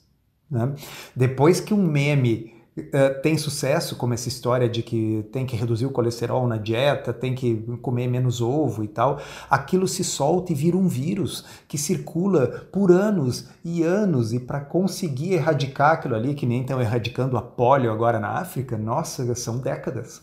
Né? 0.49 0.73
Depois 1.15 1.59
que 1.59 1.73
um 1.73 1.85
meme 1.85 2.56
Uh, 2.77 3.19
tem 3.23 3.35
sucesso, 3.39 3.95
como 3.95 4.13
essa 4.13 4.27
história 4.27 4.69
de 4.69 4.83
que 4.83 5.27
tem 5.31 5.47
que 5.47 5.55
reduzir 5.55 5.87
o 5.87 5.89
colesterol 5.89 6.47
na 6.47 6.57
dieta, 6.57 7.11
tem 7.11 7.33
que 7.33 7.55
comer 7.81 8.07
menos 8.07 8.39
ovo 8.39 8.83
e 8.83 8.87
tal, 8.87 9.19
aquilo 9.49 9.87
se 9.87 10.03
solta 10.03 10.51
e 10.51 10.55
vira 10.55 10.77
um 10.77 10.87
vírus 10.87 11.43
que 11.67 11.75
circula 11.75 12.67
por 12.71 12.91
anos 12.91 13.49
e 13.65 13.81
anos, 13.81 14.31
e 14.31 14.39
para 14.39 14.59
conseguir 14.59 15.33
erradicar 15.33 15.93
aquilo 15.93 16.13
ali, 16.13 16.35
que 16.35 16.45
nem 16.45 16.61
estão 16.61 16.79
erradicando 16.79 17.35
a 17.35 17.41
polio 17.41 17.91
agora 17.91 18.19
na 18.19 18.33
África, 18.33 18.77
nossa, 18.77 19.33
são 19.33 19.57
décadas. 19.57 20.21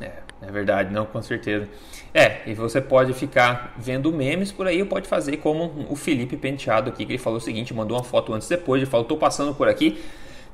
É, 0.00 0.12
é 0.40 0.50
verdade, 0.50 0.90
não, 0.94 1.04
com 1.04 1.20
certeza. 1.20 1.68
É, 2.14 2.48
e 2.50 2.54
você 2.54 2.80
pode 2.80 3.12
ficar 3.12 3.74
vendo 3.76 4.10
memes 4.10 4.50
por 4.50 4.66
aí, 4.66 4.80
ou 4.80 4.88
pode 4.88 5.06
fazer 5.06 5.36
como 5.36 5.86
o 5.90 5.94
Felipe 5.94 6.38
Penteado 6.38 6.88
aqui, 6.88 7.04
que 7.04 7.12
ele 7.12 7.18
falou 7.18 7.36
o 7.36 7.42
seguinte, 7.42 7.74
mandou 7.74 7.98
uma 7.98 8.04
foto 8.04 8.32
antes 8.32 8.50
e 8.50 8.56
depois, 8.56 8.80
ele 8.80 8.90
falou, 8.90 9.04
tô 9.04 9.18
passando 9.18 9.54
por 9.54 9.68
aqui, 9.68 10.02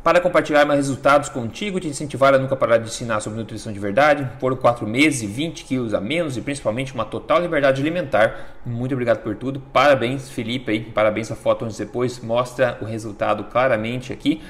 para 0.07 0.21
compartilhar 0.21 0.65
mais 0.65 0.79
resultados 0.79 1.29
contigo, 1.29 1.81
te 1.81 1.89
incentivar 1.89 2.33
a 2.33 2.39
nunca 2.39 2.55
parar 2.55 2.79
de 2.79 2.87
ensinar 2.87 3.19
sobre 3.19 3.41
nutrição 3.41 3.73
de 3.73 3.81
verdade, 3.81 4.25
por 4.39 4.57
4 4.57 4.87
meses 4.87 5.23
e 5.23 5.27
20 5.27 5.65
quilos 5.65 5.93
a 5.95 6.01
menos 6.01 6.37
e 6.37 6.41
principalmente 6.41 6.95
uma 6.95 7.05
total 7.05 7.41
liberdade 7.41 7.83
alimentar. 7.83 8.55
Muito 8.65 8.93
obrigado 8.93 9.21
por 9.25 9.35
tudo. 9.35 9.59
Parabéns, 9.73 10.31
Felipe, 10.31 10.71
aí. 10.71 10.79
parabéns 10.79 11.33
a 11.33 11.35
foto 11.35 11.65
antes 11.65 11.81
e 11.81 11.85
depois, 11.85 12.21
mostra 12.21 12.79
o 12.81 12.85
resultado 12.85 13.43
claramente 13.51 14.13
aqui. 14.13 14.41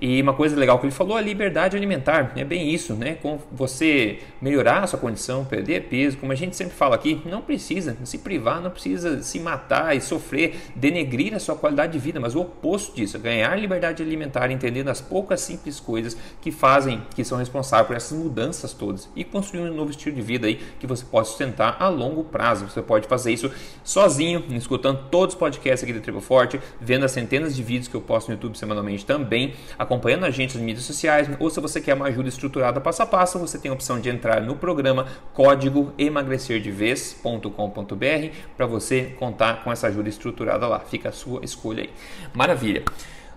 E 0.00 0.20
uma 0.20 0.34
coisa 0.34 0.56
legal 0.56 0.78
que 0.78 0.86
ele 0.86 0.94
falou, 0.94 1.16
a 1.16 1.20
liberdade 1.20 1.76
alimentar, 1.76 2.32
é 2.36 2.44
bem 2.44 2.70
isso, 2.70 2.94
né? 2.94 3.14
Com 3.14 3.38
você 3.50 4.18
melhorar 4.40 4.84
a 4.84 4.86
sua 4.86 4.98
condição, 4.98 5.44
perder 5.44 5.84
peso, 5.84 6.16
como 6.18 6.32
a 6.32 6.34
gente 6.34 6.56
sempre 6.56 6.74
fala 6.74 6.94
aqui, 6.94 7.20
não 7.24 7.40
precisa 7.40 7.96
se 8.04 8.18
privar, 8.18 8.60
não 8.60 8.70
precisa 8.70 9.22
se 9.22 9.38
matar 9.40 9.96
e 9.96 10.00
sofrer, 10.00 10.56
denegrir 10.74 11.34
a 11.34 11.38
sua 11.38 11.56
qualidade 11.56 11.92
de 11.92 11.98
vida, 11.98 12.20
mas 12.20 12.34
o 12.34 12.40
oposto 12.40 12.94
disso, 12.94 13.18
ganhar 13.18 13.58
liberdade 13.58 14.02
alimentar, 14.02 14.50
entendendo 14.50 14.88
as 14.88 15.00
poucas 15.00 15.40
simples 15.40 15.80
coisas 15.80 16.16
que 16.40 16.50
fazem, 16.50 17.02
que 17.14 17.24
são 17.24 17.38
responsáveis 17.38 17.86
por 17.86 17.96
essas 17.96 18.18
mudanças 18.18 18.72
todas 18.72 19.08
e 19.14 19.24
construir 19.24 19.70
um 19.70 19.74
novo 19.74 19.90
estilo 19.90 20.14
de 20.14 20.22
vida 20.22 20.46
aí 20.46 20.60
que 20.78 20.86
você 20.86 21.04
pode 21.04 21.28
sustentar 21.28 21.76
a 21.78 21.88
longo 21.88 22.24
prazo. 22.24 22.66
Você 22.68 22.82
pode 22.82 23.06
fazer 23.06 23.32
isso 23.32 23.50
sozinho, 23.82 24.44
escutando 24.50 25.08
todos 25.10 25.34
os 25.34 25.38
podcasts 25.38 25.82
aqui 25.82 25.92
do 25.92 26.00
Tribo 26.00 26.20
Forte, 26.20 26.60
vendo 26.80 27.04
as 27.04 27.12
centenas 27.12 27.54
de 27.54 27.62
vídeos 27.62 27.88
que 27.88 27.94
eu 27.94 28.00
posto 28.00 28.28
no 28.28 28.34
YouTube 28.34 28.56
semanalmente 28.56 29.04
também, 29.04 29.54
acompanhando 29.84 30.24
a 30.24 30.30
gente 30.30 30.56
nas 30.56 30.64
mídias 30.64 30.84
sociais, 30.84 31.28
ou 31.38 31.48
se 31.48 31.60
você 31.60 31.80
quer 31.80 31.94
uma 31.94 32.06
ajuda 32.06 32.28
estruturada 32.28 32.80
passo 32.80 33.02
a 33.02 33.06
passo, 33.06 33.38
você 33.38 33.58
tem 33.58 33.70
a 33.70 33.74
opção 33.74 34.00
de 34.00 34.08
entrar 34.08 34.42
no 34.42 34.56
programa 34.56 35.06
código 35.32 35.92
emagrecerdevez.com.br 35.96 38.36
para 38.56 38.66
você 38.66 39.14
contar 39.18 39.62
com 39.62 39.70
essa 39.70 39.86
ajuda 39.86 40.08
estruturada 40.08 40.66
lá. 40.66 40.80
Fica 40.80 41.10
a 41.10 41.12
sua 41.12 41.44
escolha 41.44 41.84
aí. 41.84 41.90
Maravilha. 42.34 42.82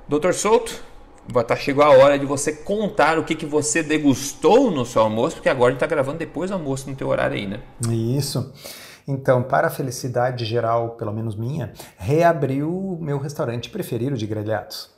Doutor 0.07 0.33
Souto, 0.33 0.73
tá, 1.45 1.55
chegou 1.55 1.83
a 1.83 1.89
hora 1.89 2.17
de 2.17 2.25
você 2.25 2.53
contar 2.53 3.19
o 3.19 3.23
que, 3.23 3.35
que 3.35 3.45
você 3.45 3.83
degustou 3.83 4.71
no 4.71 4.85
seu 4.85 5.01
almoço, 5.01 5.35
porque 5.35 5.49
agora 5.49 5.73
está 5.73 5.85
gravando 5.85 6.17
depois 6.17 6.49
do 6.49 6.55
almoço 6.55 6.89
no 6.89 6.95
teu 6.95 7.07
horário 7.07 7.35
aí, 7.35 7.45
né? 7.45 7.59
Isso. 7.89 8.53
Então, 9.07 9.41
para 9.41 9.67
a 9.67 9.69
felicidade 9.69 10.43
geral, 10.43 10.91
pelo 10.91 11.13
menos 11.13 11.33
minha, 11.33 11.71
reabriu 11.97 12.69
o 12.69 13.01
meu 13.01 13.17
restaurante 13.17 13.69
preferido 13.69 14.17
de 14.17 14.27
grelhados. 14.27 14.89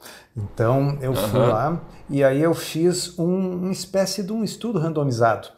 Então, 0.44 0.98
eu 1.02 1.14
fui 1.14 1.40
uhum. 1.40 1.50
lá 1.50 1.82
e 2.10 2.24
aí 2.24 2.42
eu 2.42 2.54
fiz 2.54 3.18
um, 3.20 3.64
uma 3.64 3.72
espécie 3.72 4.24
de 4.24 4.32
um 4.32 4.44
estudo 4.44 4.80
randomizado 4.80 5.50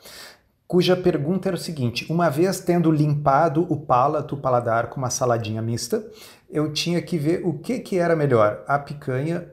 cuja 0.71 0.95
pergunta 0.95 1.49
era 1.49 1.55
o 1.57 1.59
seguinte: 1.59 2.05
uma 2.09 2.29
vez 2.29 2.61
tendo 2.61 2.89
limpado 2.89 3.67
o 3.69 3.75
palato, 3.75 4.35
o 4.35 4.37
paladar 4.37 4.87
com 4.87 5.01
uma 5.01 5.09
saladinha 5.09 5.61
mista, 5.61 6.01
eu 6.49 6.71
tinha 6.71 7.01
que 7.01 7.17
ver 7.17 7.45
o 7.45 7.59
que, 7.59 7.79
que 7.79 7.97
era 7.97 8.15
melhor, 8.15 8.63
a 8.65 8.79
picanha, 8.79 9.49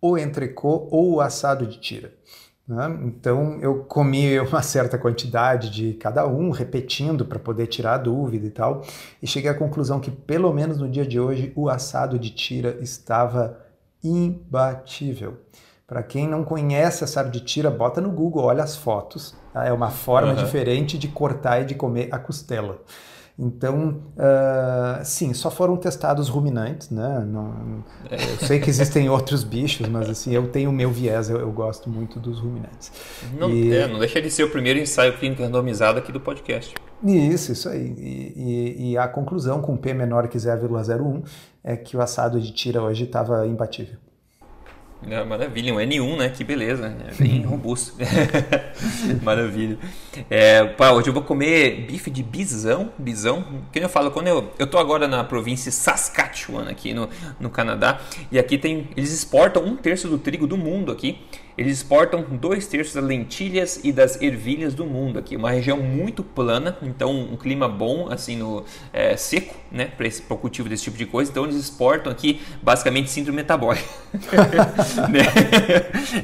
o 0.00 0.16
entrecô 0.16 0.86
ou 0.92 1.14
o 1.14 1.20
assado 1.20 1.66
de 1.66 1.80
tira. 1.80 2.12
Né? 2.68 3.00
Então 3.02 3.58
eu 3.60 3.82
comi 3.82 4.38
uma 4.46 4.62
certa 4.62 4.96
quantidade 4.96 5.70
de 5.70 5.94
cada 5.94 6.24
um, 6.24 6.50
repetindo 6.50 7.24
para 7.24 7.40
poder 7.40 7.66
tirar 7.66 7.94
a 7.94 7.98
dúvida 7.98 8.46
e 8.46 8.50
tal, 8.50 8.84
e 9.20 9.26
cheguei 9.26 9.50
à 9.50 9.54
conclusão 9.54 9.98
que 9.98 10.12
pelo 10.12 10.52
menos 10.52 10.78
no 10.78 10.88
dia 10.88 11.04
de 11.04 11.18
hoje 11.18 11.52
o 11.56 11.68
assado 11.68 12.16
de 12.16 12.30
tira 12.30 12.78
estava 12.80 13.58
imbatível. 14.02 15.38
Para 15.86 16.02
quem 16.02 16.28
não 16.28 16.44
conhece 16.44 17.02
assado 17.02 17.30
de 17.30 17.40
tira, 17.40 17.68
bota 17.68 18.00
no 18.00 18.10
Google, 18.10 18.44
olha 18.44 18.62
as 18.62 18.76
fotos. 18.76 19.34
Tá? 19.52 19.66
É 19.66 19.72
uma 19.72 19.90
forma 19.90 20.30
uhum. 20.30 20.36
diferente 20.36 20.96
de 20.96 21.08
cortar 21.08 21.62
e 21.62 21.64
de 21.64 21.74
comer 21.74 22.08
a 22.12 22.18
costela. 22.18 22.80
Então, 23.38 24.02
uh, 24.16 25.04
sim, 25.04 25.32
só 25.32 25.50
foram 25.50 25.76
testados 25.76 26.28
ruminantes, 26.28 26.90
né? 26.90 27.24
Não, 27.26 27.82
eu 28.10 28.46
sei 28.46 28.60
que 28.60 28.68
existem 28.68 29.08
outros 29.10 29.42
bichos, 29.42 29.88
mas 29.88 30.10
assim, 30.10 30.32
eu 30.34 30.48
tenho 30.48 30.68
o 30.68 30.72
meu 30.72 30.90
viés, 30.90 31.30
eu, 31.30 31.38
eu 31.38 31.50
gosto 31.50 31.88
muito 31.88 32.20
dos 32.20 32.38
ruminantes. 32.38 32.92
Não, 33.38 33.50
e... 33.50 33.74
é, 33.74 33.86
não 33.86 33.98
deixa 33.98 34.20
de 34.20 34.30
ser 34.30 34.44
o 34.44 34.50
primeiro 34.50 34.78
ensaio 34.78 35.16
clínico 35.16 35.42
randomizado 35.42 35.98
aqui 35.98 36.12
do 36.12 36.20
podcast. 36.20 36.74
Isso, 37.02 37.52
isso 37.52 37.68
aí. 37.68 37.94
E, 37.96 38.32
e, 38.36 38.90
e 38.90 38.98
a 38.98 39.08
conclusão 39.08 39.62
com 39.62 39.76
P 39.76 39.94
menor 39.94 40.28
que 40.28 40.36
0,01 40.36 41.24
é 41.64 41.76
que 41.76 41.96
o 41.96 42.02
assado 42.02 42.40
de 42.40 42.52
tira 42.52 42.82
hoje 42.82 43.04
estava 43.04 43.46
imbatível. 43.46 43.96
É, 45.08 45.24
maravilha, 45.24 45.72
um 45.72 45.78
N1, 45.78 46.18
né? 46.18 46.28
Que 46.28 46.44
beleza, 46.44 46.94
é 47.08 47.14
bem 47.14 47.42
robusto. 47.42 47.94
maravilha. 49.22 49.78
É, 50.28 50.64
pá, 50.64 50.90
hoje 50.90 51.08
eu 51.08 51.12
vou 51.12 51.22
comer 51.22 51.86
bife 51.86 52.10
de 52.10 52.22
bisão, 52.22 52.92
bisão. 52.98 53.44
Que 53.72 53.78
eu 53.78 53.88
falo, 53.88 54.10
quando 54.10 54.26
eu, 54.26 54.50
eu 54.58 54.66
tô 54.66 54.76
agora 54.78 55.08
na 55.08 55.24
província 55.24 55.72
Saskatchewan, 55.72 56.68
aqui 56.68 56.92
no, 56.92 57.08
no 57.38 57.48
Canadá, 57.48 57.98
e 58.30 58.38
aqui 58.38 58.58
tem, 58.58 58.88
eles 58.94 59.12
exportam 59.12 59.64
um 59.64 59.74
terço 59.74 60.06
do 60.06 60.18
trigo 60.18 60.46
do 60.46 60.58
mundo 60.58 60.92
aqui. 60.92 61.18
Eles 61.60 61.76
exportam 61.76 62.22
dois 62.22 62.66
terços 62.66 62.94
das 62.94 63.04
lentilhas 63.04 63.80
e 63.84 63.92
das 63.92 64.18
ervilhas 64.22 64.72
do 64.72 64.86
mundo 64.86 65.18
aqui. 65.18 65.36
Uma 65.36 65.50
região 65.50 65.76
muito 65.76 66.24
plana, 66.24 66.78
então 66.80 67.14
um 67.14 67.36
clima 67.36 67.68
bom, 67.68 68.08
assim, 68.10 68.34
no 68.34 68.64
é, 68.94 69.14
seco, 69.14 69.54
né, 69.70 69.84
para 69.84 70.08
o 70.34 70.38
cultivo 70.38 70.70
desse 70.70 70.84
tipo 70.84 70.96
de 70.96 71.04
coisa. 71.04 71.30
Então 71.30 71.44
eles 71.44 71.56
exportam 71.56 72.10
aqui 72.10 72.40
basicamente 72.62 73.10
síndrome 73.10 73.36
metabólica. 73.36 73.84
né? 75.12 75.20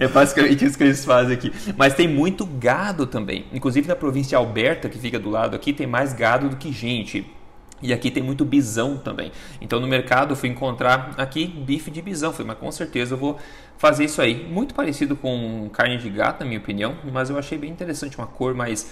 É 0.01 0.09
basicamente 0.09 0.64
isso 0.64 0.79
que 0.79 0.85
eles 0.85 1.05
fazem 1.05 1.35
aqui. 1.35 1.53
Mas 1.77 1.92
tem 1.92 2.09
muito 2.09 2.46
gado 2.46 3.07
também. 3.07 3.44
Inclusive 3.53 3.87
na 3.87 3.94
província 3.94 4.31
de 4.31 4.35
Alberta, 4.37 4.88
que 4.88 4.99
fica 4.99 5.18
do 5.18 5.29
lado 5.29 5.55
aqui, 5.55 5.70
tem 5.70 5.87
mais 5.87 6.14
gado 6.14 6.49
do 6.49 6.57
que 6.57 6.72
gente. 6.72 7.27
E 7.83 7.93
aqui 7.93 8.11
tem 8.11 8.23
muito 8.23 8.45
bisão 8.45 8.97
também. 8.97 9.31
Então 9.61 9.79
no 9.81 9.87
mercado 9.87 10.33
eu 10.33 10.37
fui 10.37 10.49
encontrar 10.49 11.15
aqui 11.17 11.47
bife 11.47 11.91
de 11.91 12.01
bisão. 12.01 12.33
Falei, 12.33 12.49
mas 12.49 12.59
com 12.59 12.71
certeza 12.73 13.15
eu 13.15 13.19
vou 13.19 13.39
fazer 13.77 14.05
isso 14.05 14.21
aí. 14.23 14.47
Muito 14.49 14.75
parecido 14.75 15.15
com 15.15 15.69
carne 15.73 15.99
de 15.99 16.09
gato, 16.09 16.41
na 16.41 16.47
minha 16.47 16.59
opinião, 16.59 16.97
mas 17.12 17.31
eu 17.31 17.39
achei 17.39 17.59
bem 17.59 17.71
interessante, 17.71 18.17
uma 18.17 18.27
cor 18.27 18.55
mais 18.55 18.91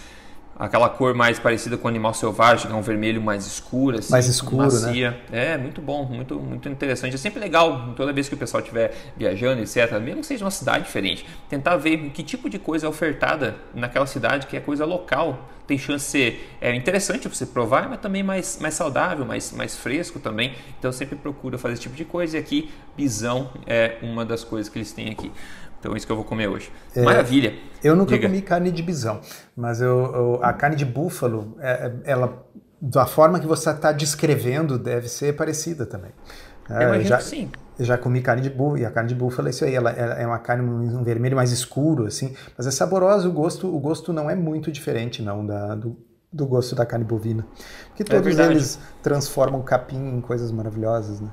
aquela 0.58 0.88
cor 0.88 1.14
mais 1.14 1.38
parecida 1.38 1.76
com 1.76 1.86
o 1.86 1.88
animal 1.88 2.14
selvagem, 2.14 2.70
é 2.70 2.74
um 2.74 2.82
vermelho 2.82 3.20
mais 3.20 3.46
escuro, 3.46 3.98
assim, 3.98 4.12
mais 4.12 4.26
escuro, 4.26 4.56
né? 4.58 4.86
macia. 4.86 5.10
né? 5.30 5.52
É, 5.52 5.58
muito 5.58 5.80
bom, 5.80 6.04
muito, 6.04 6.38
muito 6.38 6.68
interessante. 6.68 7.14
É 7.14 7.18
sempre 7.18 7.40
legal, 7.40 7.92
toda 7.96 8.12
vez 8.12 8.28
que 8.28 8.34
o 8.34 8.38
pessoal 8.38 8.62
estiver 8.62 8.94
viajando, 9.16 9.60
etc., 9.62 9.98
mesmo 10.00 10.20
que 10.20 10.26
seja 10.26 10.44
uma 10.44 10.50
cidade 10.50 10.84
diferente, 10.84 11.26
tentar 11.48 11.76
ver 11.76 12.10
que 12.10 12.22
tipo 12.22 12.48
de 12.48 12.58
coisa 12.58 12.86
é 12.86 12.88
ofertada 12.88 13.56
naquela 13.74 14.06
cidade 14.06 14.46
que 14.46 14.56
é 14.56 14.60
coisa 14.60 14.84
local. 14.84 15.48
Tem 15.66 15.78
chance 15.78 16.04
de 16.04 16.10
ser 16.10 16.56
é, 16.60 16.74
interessante 16.74 17.26
você 17.26 17.46
provar, 17.46 17.88
mas 17.88 17.98
também 17.98 18.22
mais, 18.22 18.58
mais 18.60 18.74
saudável, 18.74 19.24
mais, 19.24 19.50
mais 19.50 19.74
fresco 19.74 20.18
também. 20.18 20.52
Então 20.78 20.92
sempre 20.92 21.16
procuro 21.16 21.58
fazer 21.58 21.74
esse 21.74 21.82
tipo 21.82 21.96
de 21.96 22.04
coisa 22.04 22.36
e 22.36 22.40
aqui 22.40 22.70
bisão 22.94 23.50
é 23.66 23.96
uma 24.02 24.26
das 24.26 24.44
coisas 24.44 24.70
que 24.70 24.78
eles 24.78 24.92
têm 24.92 25.10
aqui. 25.10 25.32
Então 25.84 25.92
é 25.92 25.98
isso 25.98 26.06
que 26.06 26.12
eu 26.12 26.16
vou 26.16 26.24
comer 26.24 26.48
hoje. 26.48 26.72
É, 26.96 27.02
Maravilha. 27.02 27.52
Eu 27.82 27.94
nunca 27.94 28.14
Diga. 28.14 28.26
comi 28.26 28.40
carne 28.40 28.72
de 28.72 28.82
bisão, 28.82 29.20
mas 29.54 29.82
eu, 29.82 30.14
eu, 30.14 30.40
a 30.42 30.50
carne 30.50 30.76
de 30.76 30.84
búfalo, 30.86 31.58
é, 31.60 31.92
é 32.06 32.10
ela, 32.10 32.42
da 32.80 33.04
forma 33.04 33.38
que 33.38 33.46
você 33.46 33.68
está 33.68 33.92
descrevendo, 33.92 34.78
deve 34.78 35.08
ser 35.08 35.36
parecida 35.36 35.84
também. 35.84 36.10
Eu 36.70 36.76
é, 36.76 36.84
imagino 36.84 37.04
já, 37.04 37.18
que 37.18 37.24
sim. 37.24 37.50
Eu 37.78 37.84
já 37.84 37.98
comi 37.98 38.22
carne 38.22 38.40
de 38.40 38.48
búfalo, 38.48 38.78
e 38.78 38.86
a 38.86 38.90
carne 38.90 39.10
de 39.10 39.14
búfalo 39.14 39.48
é 39.48 39.50
isso 39.50 39.62
aí, 39.62 39.74
ela, 39.74 39.90
ela 39.90 40.14
é 40.14 40.26
uma 40.26 40.38
carne 40.38 40.66
um 40.66 41.04
vermelho 41.04 41.36
mais 41.36 41.52
escuro, 41.52 42.06
assim, 42.06 42.34
mas 42.56 42.66
é 42.66 42.70
saborosa, 42.70 43.28
o 43.28 43.32
gosto, 43.32 43.68
o 43.68 43.78
gosto 43.78 44.10
não 44.10 44.30
é 44.30 44.34
muito 44.34 44.72
diferente, 44.72 45.20
não, 45.20 45.44
da, 45.44 45.74
do, 45.74 45.98
do 46.32 46.46
gosto 46.46 46.74
da 46.74 46.86
carne 46.86 47.04
bovina. 47.04 47.46
Porque 47.88 48.04
é 48.04 48.06
todos 48.06 48.38
eles 48.38 48.78
transformam 49.02 49.60
capim 49.60 50.16
em 50.16 50.22
coisas 50.22 50.50
maravilhosas, 50.50 51.20
né? 51.20 51.28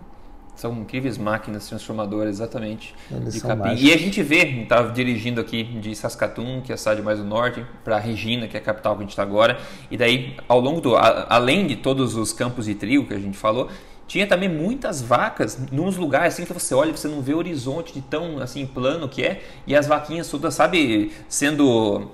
São 0.61 0.73
incríveis 0.73 1.17
máquinas 1.17 1.67
transformadoras, 1.67 2.35
exatamente, 2.35 2.93
Eles 3.09 3.33
de 3.33 3.41
capim. 3.41 3.73
E 3.79 3.91
a 3.91 3.97
gente 3.97 4.21
vê, 4.21 4.43
estava 4.61 4.91
dirigindo 4.91 5.41
aqui 5.41 5.63
de 5.63 5.95
Saskatoon, 5.95 6.61
que 6.61 6.71
é 6.71 6.75
a 6.75 6.77
cidade 6.77 7.01
mais 7.01 7.17
do 7.17 7.25
norte, 7.25 7.65
para 7.83 7.97
Regina, 7.97 8.47
que 8.47 8.55
é 8.55 8.59
a 8.59 8.63
capital 8.63 8.93
que 8.93 8.99
a 8.99 9.01
gente 9.01 9.09
está 9.09 9.23
agora. 9.23 9.59
E 9.89 9.97
daí, 9.97 10.35
ao 10.47 10.59
longo 10.59 10.79
do. 10.79 10.95
A, 10.95 11.25
além 11.29 11.65
de 11.65 11.77
todos 11.77 12.15
os 12.15 12.31
campos 12.31 12.65
de 12.65 12.75
trigo 12.75 13.07
que 13.07 13.13
a 13.15 13.19
gente 13.19 13.39
falou, 13.39 13.71
tinha 14.07 14.27
também 14.27 14.47
muitas 14.47 15.01
vacas 15.01 15.57
nos 15.71 15.97
lugares 15.97 16.35
assim 16.35 16.45
que 16.45 16.53
você 16.53 16.75
olha, 16.75 16.95
você 16.95 17.07
não 17.07 17.23
vê 17.23 17.33
o 17.33 17.39
horizonte 17.39 17.91
de 17.91 18.01
tão 18.01 18.37
assim 18.37 18.63
plano 18.67 19.09
que 19.09 19.23
é, 19.23 19.41
e 19.65 19.75
as 19.75 19.87
vaquinhas 19.87 20.29
todas, 20.29 20.53
sabe, 20.53 21.11
sendo 21.27 22.07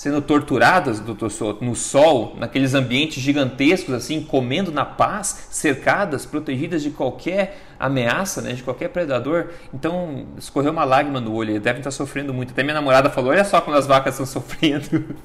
sendo 0.00 0.22
torturadas, 0.22 0.98
doutor 0.98 1.30
Souto, 1.30 1.62
no 1.62 1.76
sol, 1.76 2.34
naqueles 2.38 2.72
ambientes 2.72 3.22
gigantescos, 3.22 3.92
assim, 3.92 4.22
comendo 4.22 4.72
na 4.72 4.82
paz, 4.82 5.48
cercadas, 5.50 6.24
protegidas 6.24 6.82
de 6.82 6.88
qualquer 6.88 7.58
ameaça, 7.78 8.40
né, 8.40 8.54
de 8.54 8.62
qualquer 8.62 8.88
predador. 8.88 9.48
Então, 9.74 10.24
escorreu 10.38 10.72
uma 10.72 10.84
lágrima 10.84 11.20
no 11.20 11.34
olho, 11.34 11.50
eles 11.50 11.62
devem 11.62 11.80
estar 11.80 11.90
sofrendo 11.90 12.32
muito. 12.32 12.52
Até 12.52 12.62
minha 12.62 12.72
namorada 12.72 13.10
falou: 13.10 13.30
olha 13.30 13.44
só 13.44 13.60
como 13.60 13.76
as 13.76 13.86
vacas 13.86 14.14
estão 14.14 14.24
sofrendo. 14.24 14.88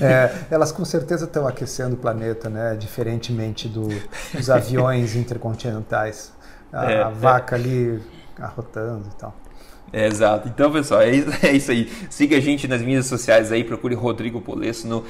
É, 0.00 0.32
elas 0.50 0.72
com 0.72 0.84
certeza 0.84 1.26
estão 1.26 1.46
aquecendo 1.46 1.94
o 1.94 1.98
planeta, 1.98 2.48
né, 2.48 2.76
diferentemente 2.76 3.68
do, 3.68 3.88
dos 4.32 4.50
aviões 4.50 5.14
intercontinentais. 5.16 6.32
A, 6.72 6.90
é, 6.90 7.02
a 7.02 7.08
vaca 7.08 7.54
é. 7.54 7.58
ali 7.58 8.02
arrotando 8.40 9.08
e 9.12 9.14
tal. 9.16 9.41
Exato. 9.92 10.48
Então, 10.48 10.72
pessoal, 10.72 11.02
é 11.02 11.10
é 11.42 11.52
isso 11.52 11.70
aí. 11.70 11.90
Siga 12.08 12.36
a 12.36 12.40
gente 12.40 12.66
nas 12.66 12.80
mídias 12.82 13.06
sociais 13.06 13.52
aí, 13.52 13.62
procure 13.62 13.94
Rodrigo 13.94 14.40
Polesso 14.40 14.88
no 14.88 15.04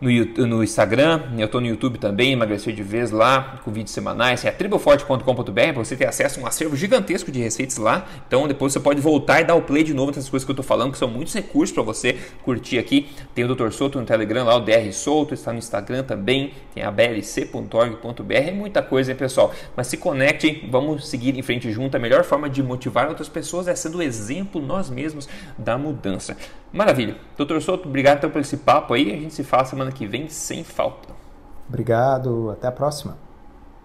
no, 0.00 0.46
no 0.46 0.62
Instagram, 0.62 1.22
eu 1.38 1.46
estou 1.46 1.60
no 1.60 1.66
YouTube 1.66 1.98
também, 1.98 2.32
emagrecer 2.32 2.74
de 2.74 2.82
vez 2.82 3.10
lá, 3.10 3.60
com 3.64 3.70
vídeos 3.70 3.92
semanais, 3.92 4.44
é 4.44 4.50
triboforte.com.br, 4.50 5.52
para 5.52 5.72
você 5.72 5.96
ter 5.96 6.06
acesso 6.06 6.40
a 6.40 6.42
um 6.42 6.46
acervo 6.46 6.76
gigantesco 6.76 7.30
de 7.30 7.40
receitas 7.40 7.76
lá. 7.76 8.06
Então 8.26 8.46
depois 8.48 8.72
você 8.72 8.80
pode 8.80 9.00
voltar 9.00 9.40
e 9.40 9.44
dar 9.44 9.54
o 9.54 9.62
play 9.62 9.82
de 9.82 9.94
novo 9.94 10.10
nessas 10.10 10.28
coisas 10.28 10.44
que 10.44 10.50
eu 10.50 10.54
estou 10.54 10.64
falando, 10.64 10.92
que 10.92 10.98
são 10.98 11.08
muitos 11.08 11.32
recursos 11.32 11.72
para 11.72 11.82
você 11.82 12.18
curtir 12.42 12.78
aqui. 12.78 13.08
Tem 13.34 13.44
o 13.44 13.54
Dr. 13.54 13.70
Souto 13.70 13.98
no 13.98 14.04
Telegram 14.04 14.44
lá, 14.44 14.56
o 14.56 14.60
DR 14.60 14.92
Souto, 14.92 15.32
está 15.32 15.52
no 15.52 15.58
Instagram 15.58 16.02
também, 16.02 16.52
tem 16.74 16.82
a 16.82 16.90
blc.org.br, 16.90 18.32
é 18.34 18.50
muita 18.50 18.82
coisa, 18.82 19.12
hein, 19.12 19.16
pessoal? 19.16 19.54
Mas 19.76 19.86
se 19.86 19.96
conecte, 19.96 20.68
vamos 20.70 21.08
seguir 21.08 21.38
em 21.38 21.42
frente 21.42 21.70
junto. 21.70 21.96
A 21.96 22.00
melhor 22.00 22.24
forma 22.24 22.50
de 22.50 22.62
motivar 22.62 23.08
outras 23.08 23.28
pessoas 23.28 23.68
é 23.68 23.74
sendo 23.74 23.98
o 23.98 24.02
exemplo 24.02 24.60
nós 24.60 24.90
mesmos 24.90 25.28
da 25.56 25.78
mudança. 25.78 26.36
Maravilha. 26.74 27.16
Doutor 27.36 27.62
Souto, 27.62 27.88
obrigado 27.88 28.18
então 28.18 28.30
por 28.30 28.40
esse 28.40 28.56
papo 28.56 28.94
aí. 28.94 29.12
A 29.12 29.16
gente 29.16 29.32
se 29.32 29.44
fala 29.44 29.64
semana 29.64 29.92
que 29.92 30.08
vem 30.08 30.28
sem 30.28 30.64
falta. 30.64 31.14
Obrigado, 31.68 32.50
até 32.50 32.66
a 32.66 32.72
próxima. 32.72 33.16